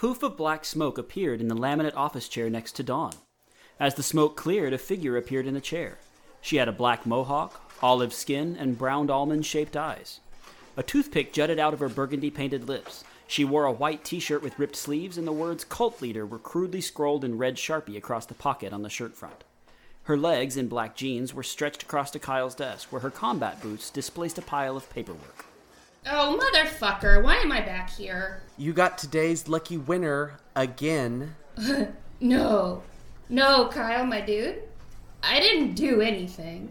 Poof 0.03 0.22
of 0.22 0.36
black 0.36 0.65
smoke 0.65 0.98
appeared 0.98 1.39
in 1.39 1.48
the 1.48 1.55
laminate 1.55 1.95
office 1.95 2.27
chair 2.27 2.50
next 2.50 2.74
to 2.74 2.83
Dawn. 2.83 3.13
As 3.79 3.95
the 3.95 4.03
smoke 4.03 4.36
cleared, 4.36 4.74
a 4.74 4.77
figure 4.77 5.15
appeared 5.15 5.48
in 5.48 5.53
the 5.53 5.62
chair. 5.62 5.98
She 6.41 6.57
had 6.57 6.67
a 6.67 6.74
black 6.74 7.05
mohawk, 7.05 7.72
olive 7.81 8.13
skin, 8.13 8.57
and 8.60 8.77
brown 8.77 9.10
almond 9.10 9.45
shaped 9.45 9.77
eyes. 9.77 10.19
A 10.75 10.83
toothpick 10.83 11.31
jutted 11.31 11.57
out 11.57 11.74
of 11.74 11.79
her 11.79 11.88
burgundy 11.88 12.29
painted 12.29 12.67
lips. 12.67 13.05
She 13.27 13.45
wore 13.45 13.63
a 13.63 13.72
white 13.72 14.03
t 14.03 14.19
shirt 14.19 14.43
with 14.43 14.60
ripped 14.60 14.75
sleeves, 14.75 15.17
and 15.17 15.25
the 15.25 15.31
words 15.31 15.63
Cult 15.63 16.01
Leader 16.01 16.25
were 16.25 16.38
crudely 16.38 16.81
scrolled 16.81 17.24
in 17.24 17.38
red 17.38 17.55
sharpie 17.55 17.95
across 17.95 18.25
the 18.25 18.33
pocket 18.33 18.74
on 18.74 18.81
the 18.81 18.89
shirt 18.89 19.15
front. 19.15 19.45
Her 20.03 20.17
legs, 20.17 20.57
in 20.57 20.67
black 20.67 20.98
jeans, 20.98 21.33
were 21.33 21.43
stretched 21.43 21.81
across 21.81 22.12
to 22.12 22.19
Kyle's 22.19 22.55
desk, 22.55 22.91
where 22.91 23.03
her 23.03 23.10
combat 23.10 23.62
boots 23.62 23.89
displaced 23.89 24.38
a 24.38 24.41
pile 24.41 24.75
of 24.75 24.89
paperwork. 24.89 25.45
Oh, 26.05 26.39
motherfucker, 26.39 27.24
why 27.24 27.36
am 27.38 27.51
I 27.51 27.62
back 27.62 27.89
here? 27.89 28.41
You 28.57 28.74
got 28.74 28.98
today's 28.98 29.48
lucky 29.48 29.77
winner 29.77 30.38
again. 30.55 31.36
No. 32.19 32.81
No, 33.27 33.67
Kyle, 33.67 34.05
my 34.05 34.22
dude. 34.22 34.63
I 35.22 35.41
didn't 35.41 35.74
do 35.74 36.00
anything. 36.00 36.69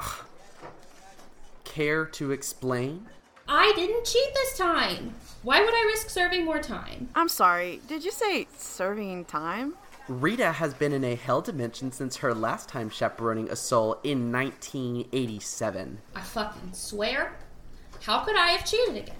Care 1.64 2.06
to 2.06 2.30
explain? 2.30 3.06
I 3.46 3.74
didn't 3.76 4.06
cheat 4.06 4.32
this 4.32 4.56
time. 4.56 5.14
Why 5.42 5.60
would 5.60 5.74
I 5.74 5.84
risk 5.92 6.08
serving 6.08 6.46
more 6.46 6.60
time? 6.60 7.10
I'm 7.14 7.28
sorry, 7.28 7.82
did 7.88 8.04
you 8.06 8.10
say 8.10 8.48
serving 8.56 9.26
time? 9.26 9.74
Rita 10.08 10.50
has 10.52 10.72
been 10.72 10.92
in 10.94 11.04
a 11.04 11.14
hell 11.14 11.42
dimension 11.42 11.92
since 11.92 12.16
her 12.16 12.32
last 12.34 12.70
time 12.70 12.88
chaperoning 12.88 13.50
a 13.50 13.56
soul 13.56 13.98
in 14.02 14.32
1987. 14.32 15.98
I 16.14 16.20
fucking 16.22 16.72
swear. 16.72 17.36
How 18.02 18.24
could 18.24 18.36
I 18.36 18.48
have 18.48 18.64
cheated 18.64 18.96
again? 18.96 19.16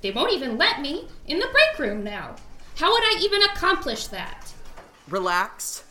They 0.00 0.10
won't 0.10 0.32
even 0.32 0.58
let 0.58 0.80
me 0.80 1.08
in 1.26 1.38
the 1.38 1.48
break 1.52 1.78
room 1.78 2.02
now. 2.02 2.36
How 2.76 2.90
would 2.90 3.02
I 3.02 3.18
even 3.20 3.42
accomplish 3.42 4.06
that? 4.08 4.52
Relax. 5.08 5.84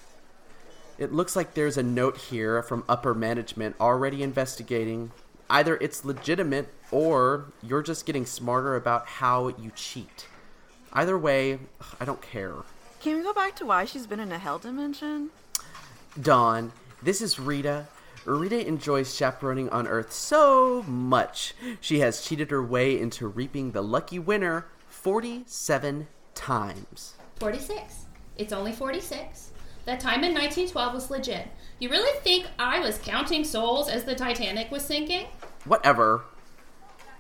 It 0.97 1.11
looks 1.11 1.35
like 1.35 1.53
there's 1.53 1.77
a 1.77 1.83
note 1.83 2.17
here 2.17 2.61
from 2.61 2.83
upper 2.89 3.13
management 3.13 3.75
already 3.79 4.21
investigating. 4.23 5.11
Either 5.49 5.77
it's 5.77 6.05
legitimate 6.05 6.69
or 6.91 7.51
you're 7.61 7.81
just 7.81 8.05
getting 8.05 8.25
smarter 8.25 8.75
about 8.75 9.07
how 9.07 9.47
you 9.47 9.71
cheat. 9.75 10.27
Either 10.93 11.17
way, 11.17 11.59
I 11.99 12.05
don't 12.05 12.21
care. 12.21 12.55
Can 13.01 13.17
we 13.17 13.23
go 13.23 13.33
back 13.33 13.55
to 13.57 13.65
why 13.65 13.85
she's 13.85 14.05
been 14.05 14.19
in 14.19 14.31
a 14.31 14.37
hell 14.37 14.59
dimension? 14.59 15.29
Dawn, 16.21 16.71
this 17.01 17.21
is 17.21 17.39
Rita. 17.39 17.87
Rita 18.25 18.67
enjoys 18.67 19.15
chaperoning 19.15 19.69
on 19.69 19.87
Earth 19.87 20.11
so 20.11 20.83
much, 20.83 21.55
she 21.79 21.99
has 21.99 22.23
cheated 22.23 22.51
her 22.51 22.63
way 22.63 22.99
into 22.99 23.27
reaping 23.27 23.71
the 23.71 23.81
lucky 23.81 24.19
winner 24.19 24.67
47 24.87 26.07
times. 26.35 27.13
46. 27.37 28.05
It's 28.37 28.53
only 28.53 28.71
46. 28.71 29.51
That 29.85 29.99
time 29.99 30.23
in 30.23 30.33
1912 30.33 30.93
was 30.93 31.09
legit. 31.09 31.47
You 31.79 31.89
really 31.89 32.19
think 32.19 32.45
I 32.59 32.79
was 32.79 32.99
counting 32.99 33.43
souls 33.43 33.89
as 33.89 34.03
the 34.03 34.13
Titanic 34.13 34.69
was 34.69 34.85
sinking? 34.85 35.25
Whatever. 35.65 36.23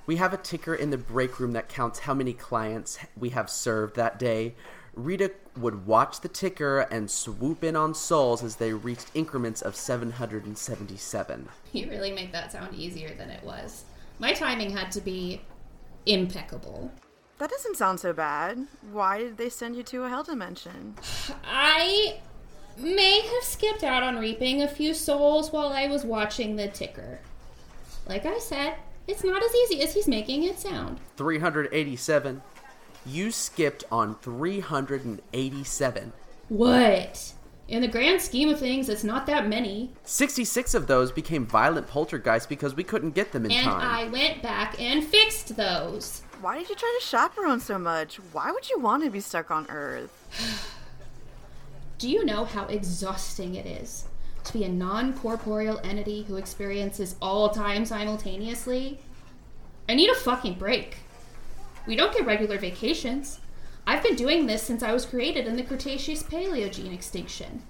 We 0.05 0.17
have 0.17 0.33
a 0.33 0.37
ticker 0.37 0.75
in 0.75 0.91
the 0.91 0.97
break 0.97 1.39
room 1.39 1.53
that 1.53 1.69
counts 1.69 1.99
how 1.99 2.13
many 2.13 2.33
clients 2.33 2.99
we 3.17 3.29
have 3.29 3.49
served 3.49 3.95
that 3.95 4.19
day. 4.19 4.55
Rita 4.93 5.31
would 5.57 5.85
watch 5.85 6.21
the 6.21 6.27
ticker 6.27 6.81
and 6.81 7.09
swoop 7.09 7.63
in 7.63 7.75
on 7.75 7.93
souls 7.93 8.43
as 8.43 8.57
they 8.57 8.73
reached 8.73 9.11
increments 9.13 9.61
of 9.61 9.75
777. 9.75 11.47
You 11.71 11.89
really 11.89 12.11
make 12.11 12.31
that 12.33 12.51
sound 12.51 12.75
easier 12.75 13.13
than 13.15 13.29
it 13.29 13.43
was. 13.43 13.85
My 14.19 14.33
timing 14.33 14.71
had 14.71 14.91
to 14.91 15.01
be 15.01 15.41
impeccable. 16.05 16.91
That 17.37 17.49
doesn't 17.49 17.77
sound 17.77 17.99
so 17.99 18.13
bad. 18.13 18.67
Why 18.91 19.17
did 19.19 19.37
they 19.37 19.49
send 19.49 19.75
you 19.75 19.83
to 19.83 20.03
a 20.03 20.09
hell 20.09 20.23
dimension? 20.23 20.95
I 21.43 22.19
may 22.77 23.21
have 23.21 23.43
skipped 23.43 23.83
out 23.83 24.03
on 24.03 24.17
reaping 24.17 24.61
a 24.61 24.67
few 24.67 24.93
souls 24.93 25.51
while 25.51 25.69
I 25.69 25.87
was 25.87 26.03
watching 26.03 26.55
the 26.55 26.67
ticker. 26.67 27.19
Like 28.05 28.25
I 28.25 28.39
said, 28.39 28.75
it's 29.07 29.23
not 29.23 29.41
as 29.43 29.55
easy 29.55 29.81
as 29.81 29.93
he's 29.93 30.07
making 30.07 30.43
it 30.43 30.59
sound. 30.59 30.99
387. 31.17 32.41
You 33.05 33.31
skipped 33.31 33.83
on 33.91 34.15
387. 34.15 36.13
What? 36.49 37.33
In 37.67 37.81
the 37.81 37.87
grand 37.87 38.21
scheme 38.21 38.49
of 38.49 38.59
things, 38.59 38.89
it's 38.89 39.03
not 39.03 39.25
that 39.27 39.47
many. 39.47 39.93
66 40.03 40.73
of 40.73 40.87
those 40.87 41.11
became 41.11 41.45
violent 41.45 41.87
poltergeists 41.87 42.45
because 42.45 42.75
we 42.75 42.83
couldn't 42.83 43.11
get 43.11 43.31
them 43.31 43.45
in 43.45 43.51
And 43.51 43.65
time. 43.65 43.81
I 43.81 44.09
went 44.09 44.41
back 44.41 44.79
and 44.79 45.03
fixed 45.03 45.55
those. 45.55 46.21
Why 46.41 46.57
did 46.57 46.69
you 46.69 46.75
try 46.75 46.97
to 46.99 47.05
chaperone 47.05 47.59
so 47.59 47.79
much? 47.79 48.17
Why 48.33 48.51
would 48.51 48.69
you 48.69 48.79
want 48.79 49.03
to 49.03 49.09
be 49.09 49.21
stuck 49.21 49.51
on 49.51 49.67
Earth? 49.69 50.11
Do 51.97 52.09
you 52.09 52.25
know 52.25 52.45
how 52.45 52.65
exhausting 52.65 53.55
it 53.55 53.65
is 53.65 54.05
to 54.43 54.53
be 54.53 54.63
a 54.63 54.69
non 54.69 55.13
corporeal 55.13 55.79
entity 55.83 56.23
who 56.23 56.35
experiences 56.35 57.15
all 57.21 57.49
time 57.49 57.85
simultaneously? 57.85 58.99
I 59.87 59.93
need 59.93 60.09
a 60.09 60.15
fucking 60.15 60.55
break. 60.55 60.97
We 61.87 61.95
don't 61.95 62.13
get 62.13 62.25
regular 62.25 62.57
vacations. 62.57 63.39
I've 63.87 64.03
been 64.03 64.15
doing 64.15 64.45
this 64.45 64.61
since 64.61 64.83
I 64.83 64.93
was 64.93 65.05
created 65.05 65.47
in 65.47 65.55
the 65.55 65.63
Cretaceous 65.63 66.21
Paleogene 66.21 66.93
extinction. 66.93 67.63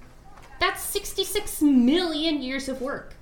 That's 0.60 0.84
66 0.84 1.62
million 1.62 2.42
years 2.42 2.68
of 2.68 2.82
work. 2.82 3.16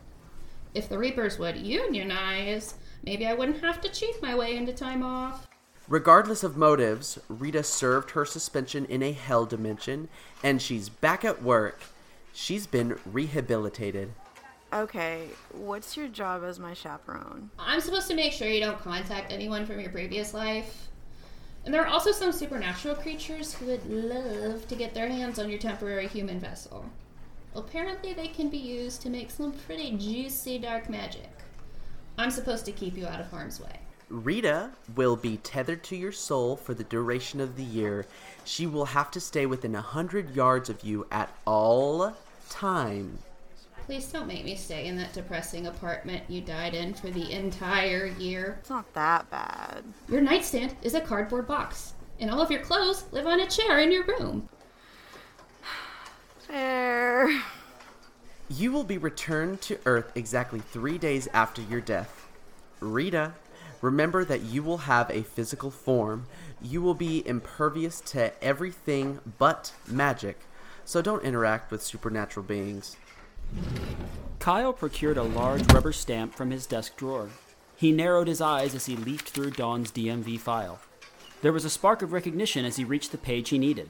If 0.74 0.90
the 0.90 0.98
Reapers 0.98 1.38
would 1.40 1.58
unionize, 1.58 2.76
maybe 3.04 3.26
I 3.26 3.34
wouldn't 3.34 3.62
have 3.62 3.82
to 3.82 3.90
cheat 3.90 4.22
my 4.22 4.36
way 4.36 4.56
into 4.56 4.74
time 4.74 5.04
off. 5.04 5.48
Regardless 5.88 6.44
of 6.44 6.58
motives, 6.58 7.18
Rita 7.30 7.64
served 7.64 8.12
her 8.12 8.26
suspension 8.26 8.86
in 8.86 9.02
a 9.02 9.12
hell 9.12 9.46
dimension, 9.46 10.10
and 10.44 10.62
she's 10.62 10.90
back 10.90 11.24
at 11.24 11.42
work. 11.42 11.82
She's 12.34 12.68
been 12.68 13.00
rehabilitated. 13.06 14.14
Okay, 14.72 15.28
what's 15.52 15.98
your 15.98 16.08
job 16.08 16.44
as 16.44 16.60
my 16.60 16.76
chaperone? 16.76 17.50
I'm 17.58 17.82
supposed 17.82 18.08
to 18.10 18.16
make 18.16 18.34
sure 18.34 18.48
you 18.48 18.60
don't 18.60 18.80
contact 18.80 19.32
anyone 19.32 19.66
from 19.66 19.80
your 19.80 19.90
previous 19.90 20.32
life. 20.32 20.90
And 21.66 21.74
there 21.74 21.82
are 21.82 21.88
also 21.88 22.12
some 22.12 22.32
supernatural 22.32 22.96
creatures 22.96 23.54
who 23.54 23.66
would 23.66 23.86
love 23.90 24.68
to 24.68 24.76
get 24.76 24.94
their 24.94 25.08
hands 25.08 25.40
on 25.40 25.50
your 25.50 25.60
temporary 25.60 26.08
human 26.08 26.40
vessel. 26.40 26.86
Apparently, 27.56 28.14
they 28.14 28.28
can 28.28 28.50
be 28.50 28.58
used 28.58 29.02
to 29.02 29.10
make 29.10 29.32
some 29.32 29.52
pretty 29.52 29.98
juicy 29.98 30.60
dark 30.60 30.88
magic. 30.88 31.30
I'm 32.18 32.30
supposed 32.30 32.66
to 32.66 32.72
keep 32.72 32.96
you 32.96 33.08
out 33.08 33.20
of 33.20 33.30
harm's 33.32 33.60
way. 33.60 33.80
Rita 34.10 34.70
will 34.96 35.16
be 35.16 35.38
tethered 35.38 35.84
to 35.86 35.96
your 35.96 36.12
soul 36.12 36.56
for 36.56 36.76
the 36.76 36.84
duration 36.84 37.40
of 37.40 37.56
the 37.56 37.64
year. 37.64 38.06
She 38.46 38.68
will 38.68 38.86
have 38.86 39.10
to 39.12 39.20
stay 39.20 39.46
within 39.46 39.76
a 39.76 39.82
hundred 39.82 40.36
yards 40.36 40.70
of 40.70 40.84
you 40.84 41.08
at 41.12 41.34
all 41.46 42.16
time. 42.50 43.20
Please 43.90 44.06
don't 44.06 44.28
make 44.28 44.46
me 44.46 44.54
stay 44.54 44.86
in 44.86 44.98
that 44.98 45.14
depressing 45.14 45.66
apartment 45.66 46.22
you 46.30 46.42
died 46.42 46.76
in 46.76 46.94
for 46.94 47.10
the 47.10 47.32
entire 47.32 48.06
year. 48.06 48.58
It's 48.60 48.70
not 48.70 48.94
that 48.94 49.28
bad. 49.32 49.84
Your 50.08 50.22
nightstand 50.22 50.76
is 50.84 50.94
a 50.94 51.02
cardboard 51.02 51.48
box, 51.48 51.94
and 52.20 52.30
all 52.30 52.40
of 52.40 52.52
your 52.52 52.60
clothes 52.60 53.06
live 53.12 53.26
on 53.26 53.40
a 53.40 53.48
chair 53.48 53.80
in 53.80 53.92
your 53.92 54.04
room. 54.04 54.48
Fair. 56.42 57.42
You 58.48 58.72
will 58.72 58.84
be 58.84 59.00
returned 59.00 59.60
to 59.62 59.80
Earth 59.88 60.12
exactly 60.14 60.60
three 60.60 61.00
days 61.00 61.28
after 61.34 61.64
your 61.64 61.82
death. 61.82 62.28
Rita, 62.80 63.34
remember 63.82 64.24
that 64.24 64.42
you 64.42 64.62
will 64.62 64.78
have 64.78 65.10
a 65.10 65.24
physical 65.24 65.72
form. 65.72 66.28
You 66.62 66.84
will 66.84 66.94
be 66.94 67.28
impervious 67.28 68.02
to 68.02 68.32
everything 68.44 69.20
but 69.40 69.74
magic, 69.88 70.42
so 70.86 71.02
don't 71.02 71.24
interact 71.24 71.72
with 71.72 71.82
supernatural 71.82 72.46
beings. 72.46 72.96
Kyle 74.40 74.74
procured 74.74 75.18
a 75.18 75.24
large 75.24 75.72
rubber 75.74 75.92
stamp 75.92 76.34
from 76.34 76.52
his 76.52 76.66
desk 76.66 76.96
drawer. 76.96 77.30
He 77.76 77.92
narrowed 77.92 78.28
his 78.28 78.42
eyes 78.42 78.74
as 78.76 78.86
he 78.88 78.96
leafed 78.96 79.30
through 79.30 79.52
Dawn's 79.52 79.92
DMV 79.92 80.40
file. 80.40 80.80
There 81.42 81.54
was 81.54 81.66
a 81.66 81.70
spark 81.70 82.02
of 82.02 82.12
recognition 82.12 82.66
as 82.66 82.76
he 82.76 82.84
reached 82.84 83.12
the 83.12 83.18
page 83.18 83.50
he 83.50 83.58
needed. 83.58 83.90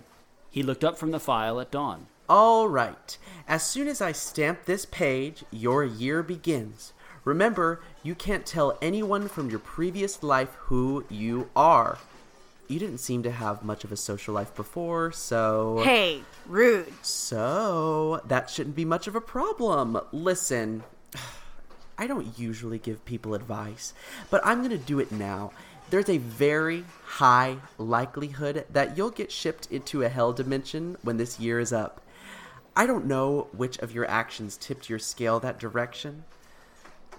He 0.52 0.64
looked 0.64 0.84
up 0.84 0.98
from 0.98 1.12
the 1.12 1.20
file 1.20 1.60
at 1.60 1.72
Dawn. 1.72 2.08
All 2.28 2.68
right. 2.68 3.18
As 3.48 3.64
soon 3.64 3.88
as 3.88 4.02
I 4.02 4.12
stamp 4.12 4.66
this 4.66 4.86
page, 4.86 5.44
your 5.52 5.84
year 5.84 6.22
begins. 6.22 6.94
Remember, 7.24 7.82
you 8.04 8.14
can't 8.16 8.46
tell 8.46 8.78
anyone 8.82 9.28
from 9.28 9.50
your 9.50 9.60
previous 9.60 10.22
life 10.22 10.54
who 10.66 11.06
you 11.10 11.50
are. 11.56 11.98
You 12.70 12.78
didn't 12.78 13.00
seem 13.00 13.24
to 13.24 13.32
have 13.32 13.64
much 13.64 13.84
of 13.84 13.92
a 13.92 13.98
social 13.98 14.36
life 14.36 14.54
before, 14.56 15.12
so. 15.12 15.82
Hey, 15.84 16.22
rude. 16.46 16.94
So, 17.02 18.22
that 18.28 18.52
shouldn't 18.52 18.76
be 18.76 18.86
much 18.86 19.08
of 19.08 19.16
a 19.16 19.22
problem. 19.22 20.00
Listen, 20.12 20.84
I 21.98 22.06
don't 22.06 22.38
usually 22.38 22.78
give 22.78 23.04
people 23.06 23.34
advice, 23.34 23.96
but 24.30 24.46
I'm 24.46 24.60
going 24.60 24.70
to 24.70 24.78
do 24.78 25.00
it 25.00 25.12
now. 25.12 25.52
There's 25.90 26.10
a 26.10 26.20
very 26.20 26.86
high 27.04 27.58
likelihood 27.80 28.66
that 28.70 28.96
you'll 28.96 29.10
get 29.10 29.32
shipped 29.32 29.72
into 29.72 30.04
a 30.04 30.10
hell 30.10 30.32
dimension 30.32 30.96
when 31.02 31.18
this 31.18 31.40
year 31.40 31.60
is 31.60 31.74
up. 31.74 32.02
I 32.76 32.86
don't 32.86 33.08
know 33.08 33.48
which 33.52 33.80
of 33.80 33.96
your 33.96 34.08
actions 34.08 34.58
tipped 34.58 34.90
your 34.90 35.00
scale 35.00 35.40
that 35.40 35.60
direction. 35.60 36.24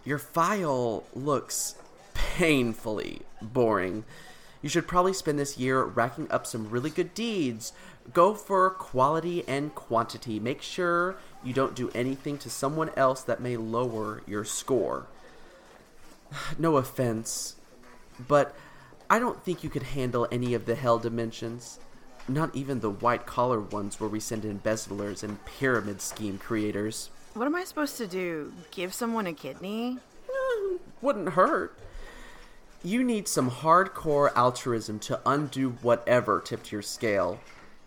Your 0.04 0.18
file 0.18 1.02
looks 1.12 1.74
painfully 2.14 3.22
boring. 3.42 4.04
You 4.62 4.68
should 4.68 4.86
probably 4.86 5.14
spend 5.14 5.38
this 5.38 5.56
year 5.56 5.82
racking 5.82 6.30
up 6.30 6.46
some 6.46 6.70
really 6.70 6.90
good 6.90 7.14
deeds. 7.14 7.72
Go 8.12 8.34
for 8.34 8.70
quality 8.70 9.44
and 9.48 9.74
quantity. 9.74 10.38
Make 10.38 10.60
sure 10.60 11.16
you 11.42 11.52
don't 11.52 11.74
do 11.74 11.90
anything 11.94 12.36
to 12.38 12.50
someone 12.50 12.90
else 12.96 13.22
that 13.22 13.40
may 13.40 13.56
lower 13.56 14.22
your 14.26 14.44
score. 14.44 15.06
No 16.58 16.76
offense, 16.76 17.56
but 18.28 18.54
I 19.08 19.18
don't 19.18 19.42
think 19.42 19.64
you 19.64 19.70
could 19.70 19.82
handle 19.82 20.28
any 20.30 20.54
of 20.54 20.66
the 20.66 20.76
hell 20.76 20.98
dimensions. 20.98 21.80
Not 22.28 22.54
even 22.54 22.78
the 22.78 22.90
white 22.90 23.26
collar 23.26 23.60
ones 23.60 23.98
where 23.98 24.08
we 24.08 24.20
send 24.20 24.44
embezzlers 24.44 25.24
and 25.24 25.44
pyramid 25.44 26.00
scheme 26.00 26.38
creators. 26.38 27.10
What 27.34 27.46
am 27.46 27.56
I 27.56 27.64
supposed 27.64 27.96
to 27.96 28.06
do? 28.06 28.52
Give 28.70 28.94
someone 28.94 29.26
a 29.26 29.32
kidney? 29.32 29.98
Wouldn't 31.02 31.30
hurt. 31.30 31.76
You 32.82 33.04
need 33.04 33.28
some 33.28 33.50
hardcore 33.50 34.32
altruism 34.34 35.00
to 35.00 35.20
undo 35.26 35.70
whatever 35.82 36.40
tipped 36.40 36.72
your 36.72 36.80
scale. 36.80 37.38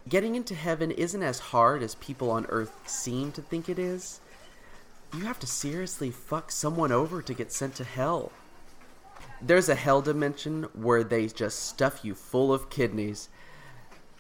Getting 0.08 0.36
into 0.36 0.54
heaven 0.54 0.92
isn't 0.92 1.24
as 1.24 1.40
hard 1.40 1.82
as 1.82 1.96
people 1.96 2.30
on 2.30 2.46
earth 2.50 2.72
seem 2.86 3.32
to 3.32 3.42
think 3.42 3.70
it 3.70 3.80
is. 3.80 4.20
You 5.12 5.24
have 5.24 5.40
to 5.40 5.48
seriously 5.48 6.12
fuck 6.12 6.52
someone 6.52 6.92
over 6.92 7.24
to 7.24 7.34
get 7.34 7.52
sent 7.52 7.74
to 7.76 7.84
hell. 7.84 8.32
There's 9.42 9.68
a 9.68 9.76
hell 9.76 10.04
dimension 10.04 10.68
where 10.74 11.04
they 11.04 11.26
just 11.28 11.66
stuff 11.66 12.06
you 12.06 12.14
full 12.14 12.54
of 12.54 12.70
kidneys. 12.70 13.30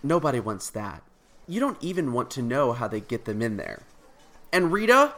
Nobody 0.01 0.39
wants 0.39 0.71
that. 0.71 1.03
You 1.47 1.59
don't 1.59 1.81
even 1.83 2.13
want 2.13 2.31
to 2.31 2.41
know 2.41 2.73
how 2.73 2.87
they 2.87 2.99
get 2.99 3.25
them 3.25 3.43
in 3.43 3.57
there. 3.57 3.83
And 4.51 4.71
Rita, 4.71 5.13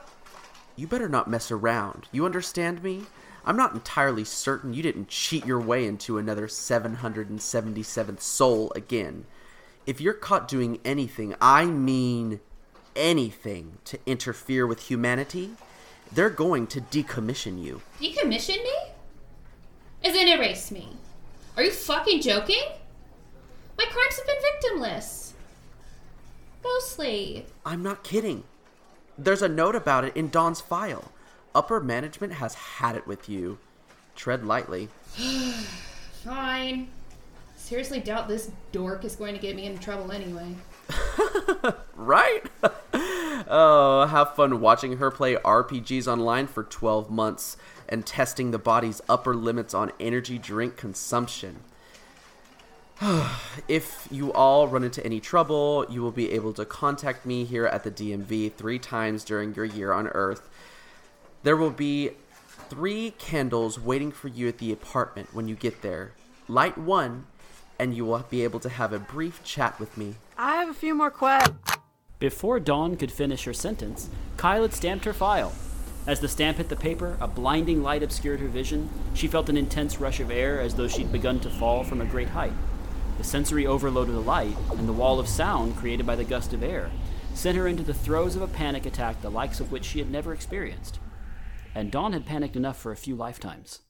you 0.75 0.85
better 0.85 1.07
not 1.07 1.29
mess 1.29 1.49
around. 1.49 2.09
You 2.11 2.25
understand 2.25 2.83
me? 2.83 3.03
I'm 3.45 3.55
not 3.55 3.73
entirely 3.73 4.23
certain 4.23 4.73
you 4.73 4.81
didn't 4.81 5.07
cheat 5.07 5.45
your 5.45 5.59
way 5.59 5.85
into 5.85 6.17
another 6.17 6.47
777th 6.47 8.19
soul 8.19 8.71
again. 8.75 9.25
If 9.85 10.01
you're 10.01 10.13
caught 10.13 10.47
doing 10.47 10.79
anything, 10.83 11.35
I 11.39 11.65
mean 11.65 12.39
anything, 12.95 13.77
to 13.85 13.99
interfere 14.07 14.65
with 14.65 14.87
humanity, 14.87 15.51
they're 16.11 16.31
going 16.31 16.65
to 16.67 16.81
decommission 16.81 17.63
you. 17.63 17.81
Decommission 18.01 18.63
me? 18.63 18.75
As 20.03 20.15
in 20.15 20.27
erase 20.27 20.71
me? 20.71 20.89
Are 21.55 21.63
you 21.63 21.71
fucking 21.71 22.21
joking? 22.21 22.63
My 23.77 23.85
crimes 23.85 24.17
have 24.17 24.25
been 24.25 24.81
victimless. 24.81 25.33
Mostly. 26.63 27.45
I'm 27.63 27.83
not 27.83 28.03
kidding. 28.03 28.43
There's 29.19 29.43
a 29.43 29.49
note 29.49 29.75
about 29.75 30.03
it 30.03 30.17
in 30.17 30.29
Dawn's 30.29 30.61
file. 30.61 31.11
Upper 31.55 31.79
management 31.79 32.33
has 32.33 32.53
had 32.53 32.95
it 32.95 33.07
with 33.07 33.27
you. 33.27 33.57
Tread 34.15 34.45
lightly. 34.45 34.89
Fine. 36.23 36.89
Seriously 37.55 37.99
doubt 37.99 38.27
this 38.27 38.51
dork 38.71 39.03
is 39.03 39.15
going 39.15 39.33
to 39.33 39.41
get 39.41 39.55
me 39.55 39.65
into 39.65 39.81
trouble 39.81 40.11
anyway. 40.11 40.53
Right? 41.95 42.43
oh, 42.93 44.05
have 44.09 44.35
fun 44.35 44.59
watching 44.59 44.97
her 44.97 45.09
play 45.09 45.35
RPGs 45.35 46.07
online 46.07 46.45
for 46.45 46.63
12 46.63 47.09
months 47.09 47.57
and 47.87 48.05
testing 48.05 48.51
the 48.51 48.59
body's 48.59 49.01
upper 49.07 49.33
limits 49.33 49.73
on 49.73 49.91
energy 49.99 50.37
drink 50.37 50.75
consumption. 50.75 51.61
if 53.67 54.07
you 54.11 54.31
all 54.33 54.67
run 54.67 54.83
into 54.83 55.03
any 55.05 55.19
trouble, 55.19 55.85
you 55.89 56.01
will 56.01 56.11
be 56.11 56.31
able 56.31 56.53
to 56.53 56.65
contact 56.65 57.25
me 57.25 57.45
here 57.45 57.65
at 57.65 57.83
the 57.83 57.91
DMV 57.91 58.53
three 58.53 58.79
times 58.79 59.23
during 59.23 59.55
your 59.55 59.65
year 59.65 59.91
on 59.93 60.07
Earth. 60.09 60.49
There 61.45 61.55
will 61.55 61.69
be 61.69 62.09
three 62.71 63.11
candles 63.19 63.79
waiting 63.79 64.11
for 64.11 64.29
you 64.29 64.47
at 64.47 64.57
the 64.57 64.71
apartment 64.71 65.31
when 65.31 65.47
you 65.47 65.53
get 65.53 65.83
there. 65.83 66.13
Light 66.47 66.75
one, 66.75 67.27
and 67.77 67.95
you 67.95 68.03
will 68.03 68.25
be 68.31 68.43
able 68.43 68.59
to 68.61 68.69
have 68.69 68.91
a 68.91 68.97
brief 68.97 69.43
chat 69.43 69.79
with 69.79 69.95
me. 69.95 70.15
I 70.39 70.55
have 70.55 70.69
a 70.69 70.73
few 70.73 70.95
more 70.95 71.11
questions. 71.11 71.59
Before 72.17 72.59
Dawn 72.59 72.97
could 72.97 73.11
finish 73.11 73.43
her 73.43 73.53
sentence, 73.53 74.09
Kyle 74.37 74.63
had 74.63 74.73
stamped 74.73 75.05
her 75.05 75.13
file. 75.13 75.53
As 76.07 76.19
the 76.19 76.27
stamp 76.27 76.57
hit 76.57 76.69
the 76.69 76.75
paper, 76.75 77.15
a 77.21 77.27
blinding 77.27 77.83
light 77.83 78.01
obscured 78.01 78.39
her 78.39 78.47
vision. 78.47 78.89
She 79.13 79.27
felt 79.27 79.47
an 79.47 79.55
intense 79.55 79.99
rush 79.99 80.19
of 80.19 80.31
air 80.31 80.59
as 80.59 80.73
though 80.73 80.87
she'd 80.87 81.11
begun 81.11 81.39
to 81.41 81.51
fall 81.51 81.83
from 81.83 82.01
a 82.01 82.05
great 82.05 82.29
height. 82.29 82.53
The 83.19 83.23
sensory 83.23 83.67
overload 83.67 84.09
of 84.09 84.15
the 84.15 84.19
light 84.19 84.57
and 84.71 84.89
the 84.89 84.93
wall 84.93 85.19
of 85.19 85.27
sound 85.27 85.77
created 85.77 86.07
by 86.07 86.15
the 86.15 86.23
gust 86.23 86.53
of 86.53 86.63
air 86.63 86.89
sent 87.35 87.55
her 87.55 87.67
into 87.67 87.83
the 87.83 87.93
throes 87.93 88.35
of 88.35 88.41
a 88.41 88.47
panic 88.47 88.87
attack 88.87 89.21
the 89.21 89.29
likes 89.29 89.59
of 89.59 89.71
which 89.71 89.85
she 89.85 89.99
had 89.99 90.09
never 90.09 90.33
experienced. 90.33 90.97
And 91.75 91.91
Dawn 91.91 92.13
had 92.13 92.25
panicked 92.25 92.55
enough 92.55 92.77
for 92.77 92.93
a 92.93 92.95
few 92.95 93.17
lifetimes. 93.17 93.81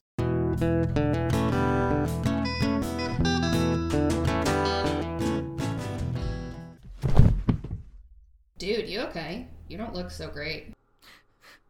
Dude, 8.58 8.88
you 8.88 9.00
okay? 9.02 9.46
You 9.68 9.78
don't 9.78 9.94
look 9.94 10.10
so 10.10 10.28
great. 10.28 10.72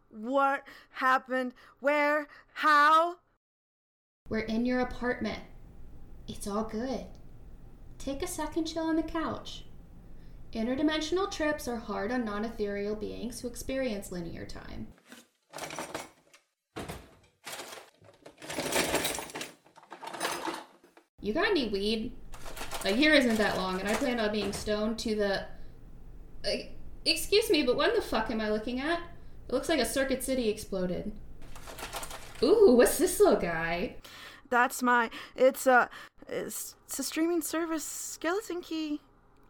What 0.09 0.63
happened? 0.91 1.53
Where? 1.81 2.29
How? 2.55 3.17
We're 4.31 4.41
in 4.41 4.65
your 4.65 4.81
apartment. 4.81 5.41
It's 6.27 6.47
all 6.47 6.65
good. 6.65 7.05
Take 7.99 8.23
a 8.23 8.27
second 8.27 8.65
chill 8.65 8.85
on 8.85 8.97
the 8.97 9.03
couch. 9.03 9.65
Interdimensional 10.55 11.31
trips 11.31 11.69
are 11.69 11.77
hard 11.77 12.11
on 12.11 12.25
non 12.25 12.47
ethereal 12.47 12.97
beings 12.97 13.41
who 13.41 13.49
experience 13.49 14.11
linear 14.11 14.47
time. 14.47 14.87
You 21.27 21.33
got 21.33 21.49
any 21.49 21.67
weed? 21.67 22.12
A 22.85 22.93
year 22.93 23.12
isn't 23.12 23.37
that 23.39 23.57
long, 23.57 23.81
and 23.81 23.89
I 23.89 23.95
plan 23.95 24.21
on 24.21 24.31
being 24.31 24.53
stoned 24.53 24.97
to 25.01 25.17
the. 25.17 25.41
Uh, 26.49 26.67
excuse 27.05 27.51
me, 27.51 27.65
but 27.65 27.77
what 27.77 27.97
the 27.97 28.01
fuck 28.01 28.31
am 28.31 28.41
I 28.41 28.49
looking 28.49 28.81
at? 28.81 29.01
It 29.49 29.53
looks 29.53 29.69
like 29.69 29.81
a 29.81 29.85
Circuit 29.85 30.23
City 30.23 30.49
exploded. 30.49 31.11
Ooh, 32.45 32.75
what's 32.77 32.99
this 32.99 33.19
little 33.19 33.41
guy? 33.41 33.97
That's 34.51 34.85
my. 34.85 35.11
It's 35.35 35.67
a. 35.67 35.91
It's, 36.29 36.77
it's 36.87 37.01
a 37.01 37.03
streaming 37.03 37.43
service 37.43 37.85
skeleton 37.85 38.61
key. 38.61 39.01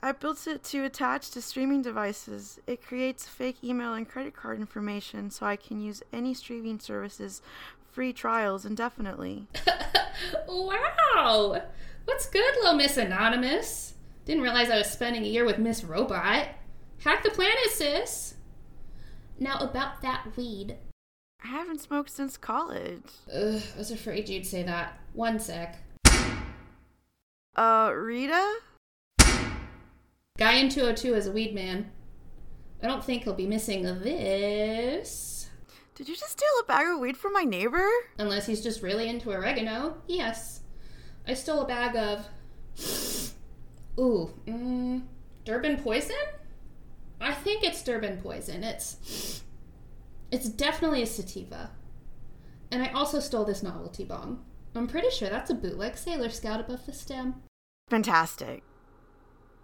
I 0.02 0.12
built 0.12 0.46
it 0.46 0.64
to 0.64 0.84
attach 0.84 1.30
to 1.32 1.42
streaming 1.42 1.82
devices. 1.82 2.58
It 2.66 2.82
creates 2.82 3.26
fake 3.26 3.56
email 3.62 3.92
and 3.92 4.08
credit 4.08 4.34
card 4.34 4.60
information 4.60 5.30
so 5.30 5.44
I 5.44 5.56
can 5.56 5.80
use 5.80 6.02
any 6.10 6.32
streaming 6.32 6.80
services 6.80 7.42
free 7.96 8.12
trials 8.12 8.66
indefinitely. 8.66 9.46
Wow! 10.48 11.60
What's 12.04 12.28
good, 12.28 12.54
little 12.56 12.74
Miss 12.74 12.96
Anonymous? 12.96 13.94
Didn't 14.24 14.42
realize 14.42 14.70
I 14.70 14.78
was 14.78 14.90
spending 14.90 15.22
a 15.22 15.28
year 15.28 15.44
with 15.44 15.58
Miss 15.58 15.84
Robot. 15.84 16.48
Hack 17.04 17.22
the 17.22 17.30
planet, 17.30 17.70
sis! 17.70 18.34
Now, 19.38 19.58
about 19.58 20.00
that 20.02 20.36
weed. 20.36 20.78
I 21.44 21.48
haven't 21.48 21.80
smoked 21.80 22.10
since 22.10 22.36
college. 22.36 23.02
Ugh, 23.32 23.62
I 23.74 23.78
was 23.78 23.90
afraid 23.90 24.28
you'd 24.28 24.46
say 24.46 24.62
that. 24.62 24.98
One 25.12 25.38
sec. 25.38 25.76
Uh, 27.54 27.92
Rita? 27.94 28.56
Guy 30.38 30.54
in 30.54 30.70
202 30.70 31.14
is 31.14 31.26
a 31.26 31.32
weed 31.32 31.54
man. 31.54 31.90
I 32.82 32.86
don't 32.86 33.04
think 33.04 33.24
he'll 33.24 33.34
be 33.34 33.46
missing 33.46 33.82
this. 33.82 35.35
Did 35.96 36.10
you 36.10 36.14
just 36.14 36.32
steal 36.32 36.48
a 36.60 36.66
bag 36.66 36.86
of 36.92 37.00
weed 37.00 37.16
from 37.16 37.32
my 37.32 37.44
neighbor? 37.44 37.88
Unless 38.18 38.46
he's 38.46 38.62
just 38.62 38.82
really 38.82 39.08
into 39.08 39.30
oregano. 39.30 39.96
Yes. 40.06 40.60
I 41.26 41.32
stole 41.32 41.62
a 41.62 41.66
bag 41.66 41.96
of. 41.96 42.28
Ooh, 43.98 44.30
mm, 44.46 45.02
Durban 45.46 45.78
poison? 45.78 46.14
I 47.18 47.32
think 47.32 47.64
it's 47.64 47.82
Durban 47.82 48.20
poison. 48.20 48.62
It's. 48.62 49.42
It's 50.30 50.50
definitely 50.50 51.02
a 51.02 51.06
sativa. 51.06 51.70
And 52.70 52.82
I 52.82 52.88
also 52.88 53.18
stole 53.18 53.46
this 53.46 53.62
novelty 53.62 54.04
bong. 54.04 54.44
I'm 54.74 54.88
pretty 54.88 55.08
sure 55.08 55.30
that's 55.30 55.50
a 55.50 55.54
bootleg 55.54 55.96
Sailor 55.96 56.28
Scout 56.28 56.60
above 56.60 56.84
the 56.84 56.92
stem. 56.92 57.42
Fantastic. 57.88 58.62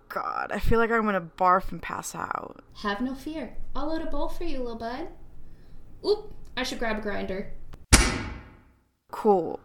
God, 0.09 0.51
I 0.51 0.61
feel 0.61 0.79
like 0.79 0.91
I'm 0.91 1.05
gonna 1.05 1.21
barf 1.21 1.71
and 1.73 1.83
pass 1.83 2.15
out. 2.15 2.65
Have 2.83 3.03
no 3.03 3.15
fear. 3.15 3.59
I'll 3.77 3.89
load 3.89 4.01
a 4.01 4.07
bowl 4.07 4.31
for 4.31 4.45
you, 4.45 4.61
little 4.61 4.77
bud. 4.77 5.09
Oop, 6.07 6.33
I 6.57 6.63
should 6.63 6.79
grab 6.79 6.99
a 6.99 7.01
grinder. 7.01 7.53
Cool. 9.11 9.61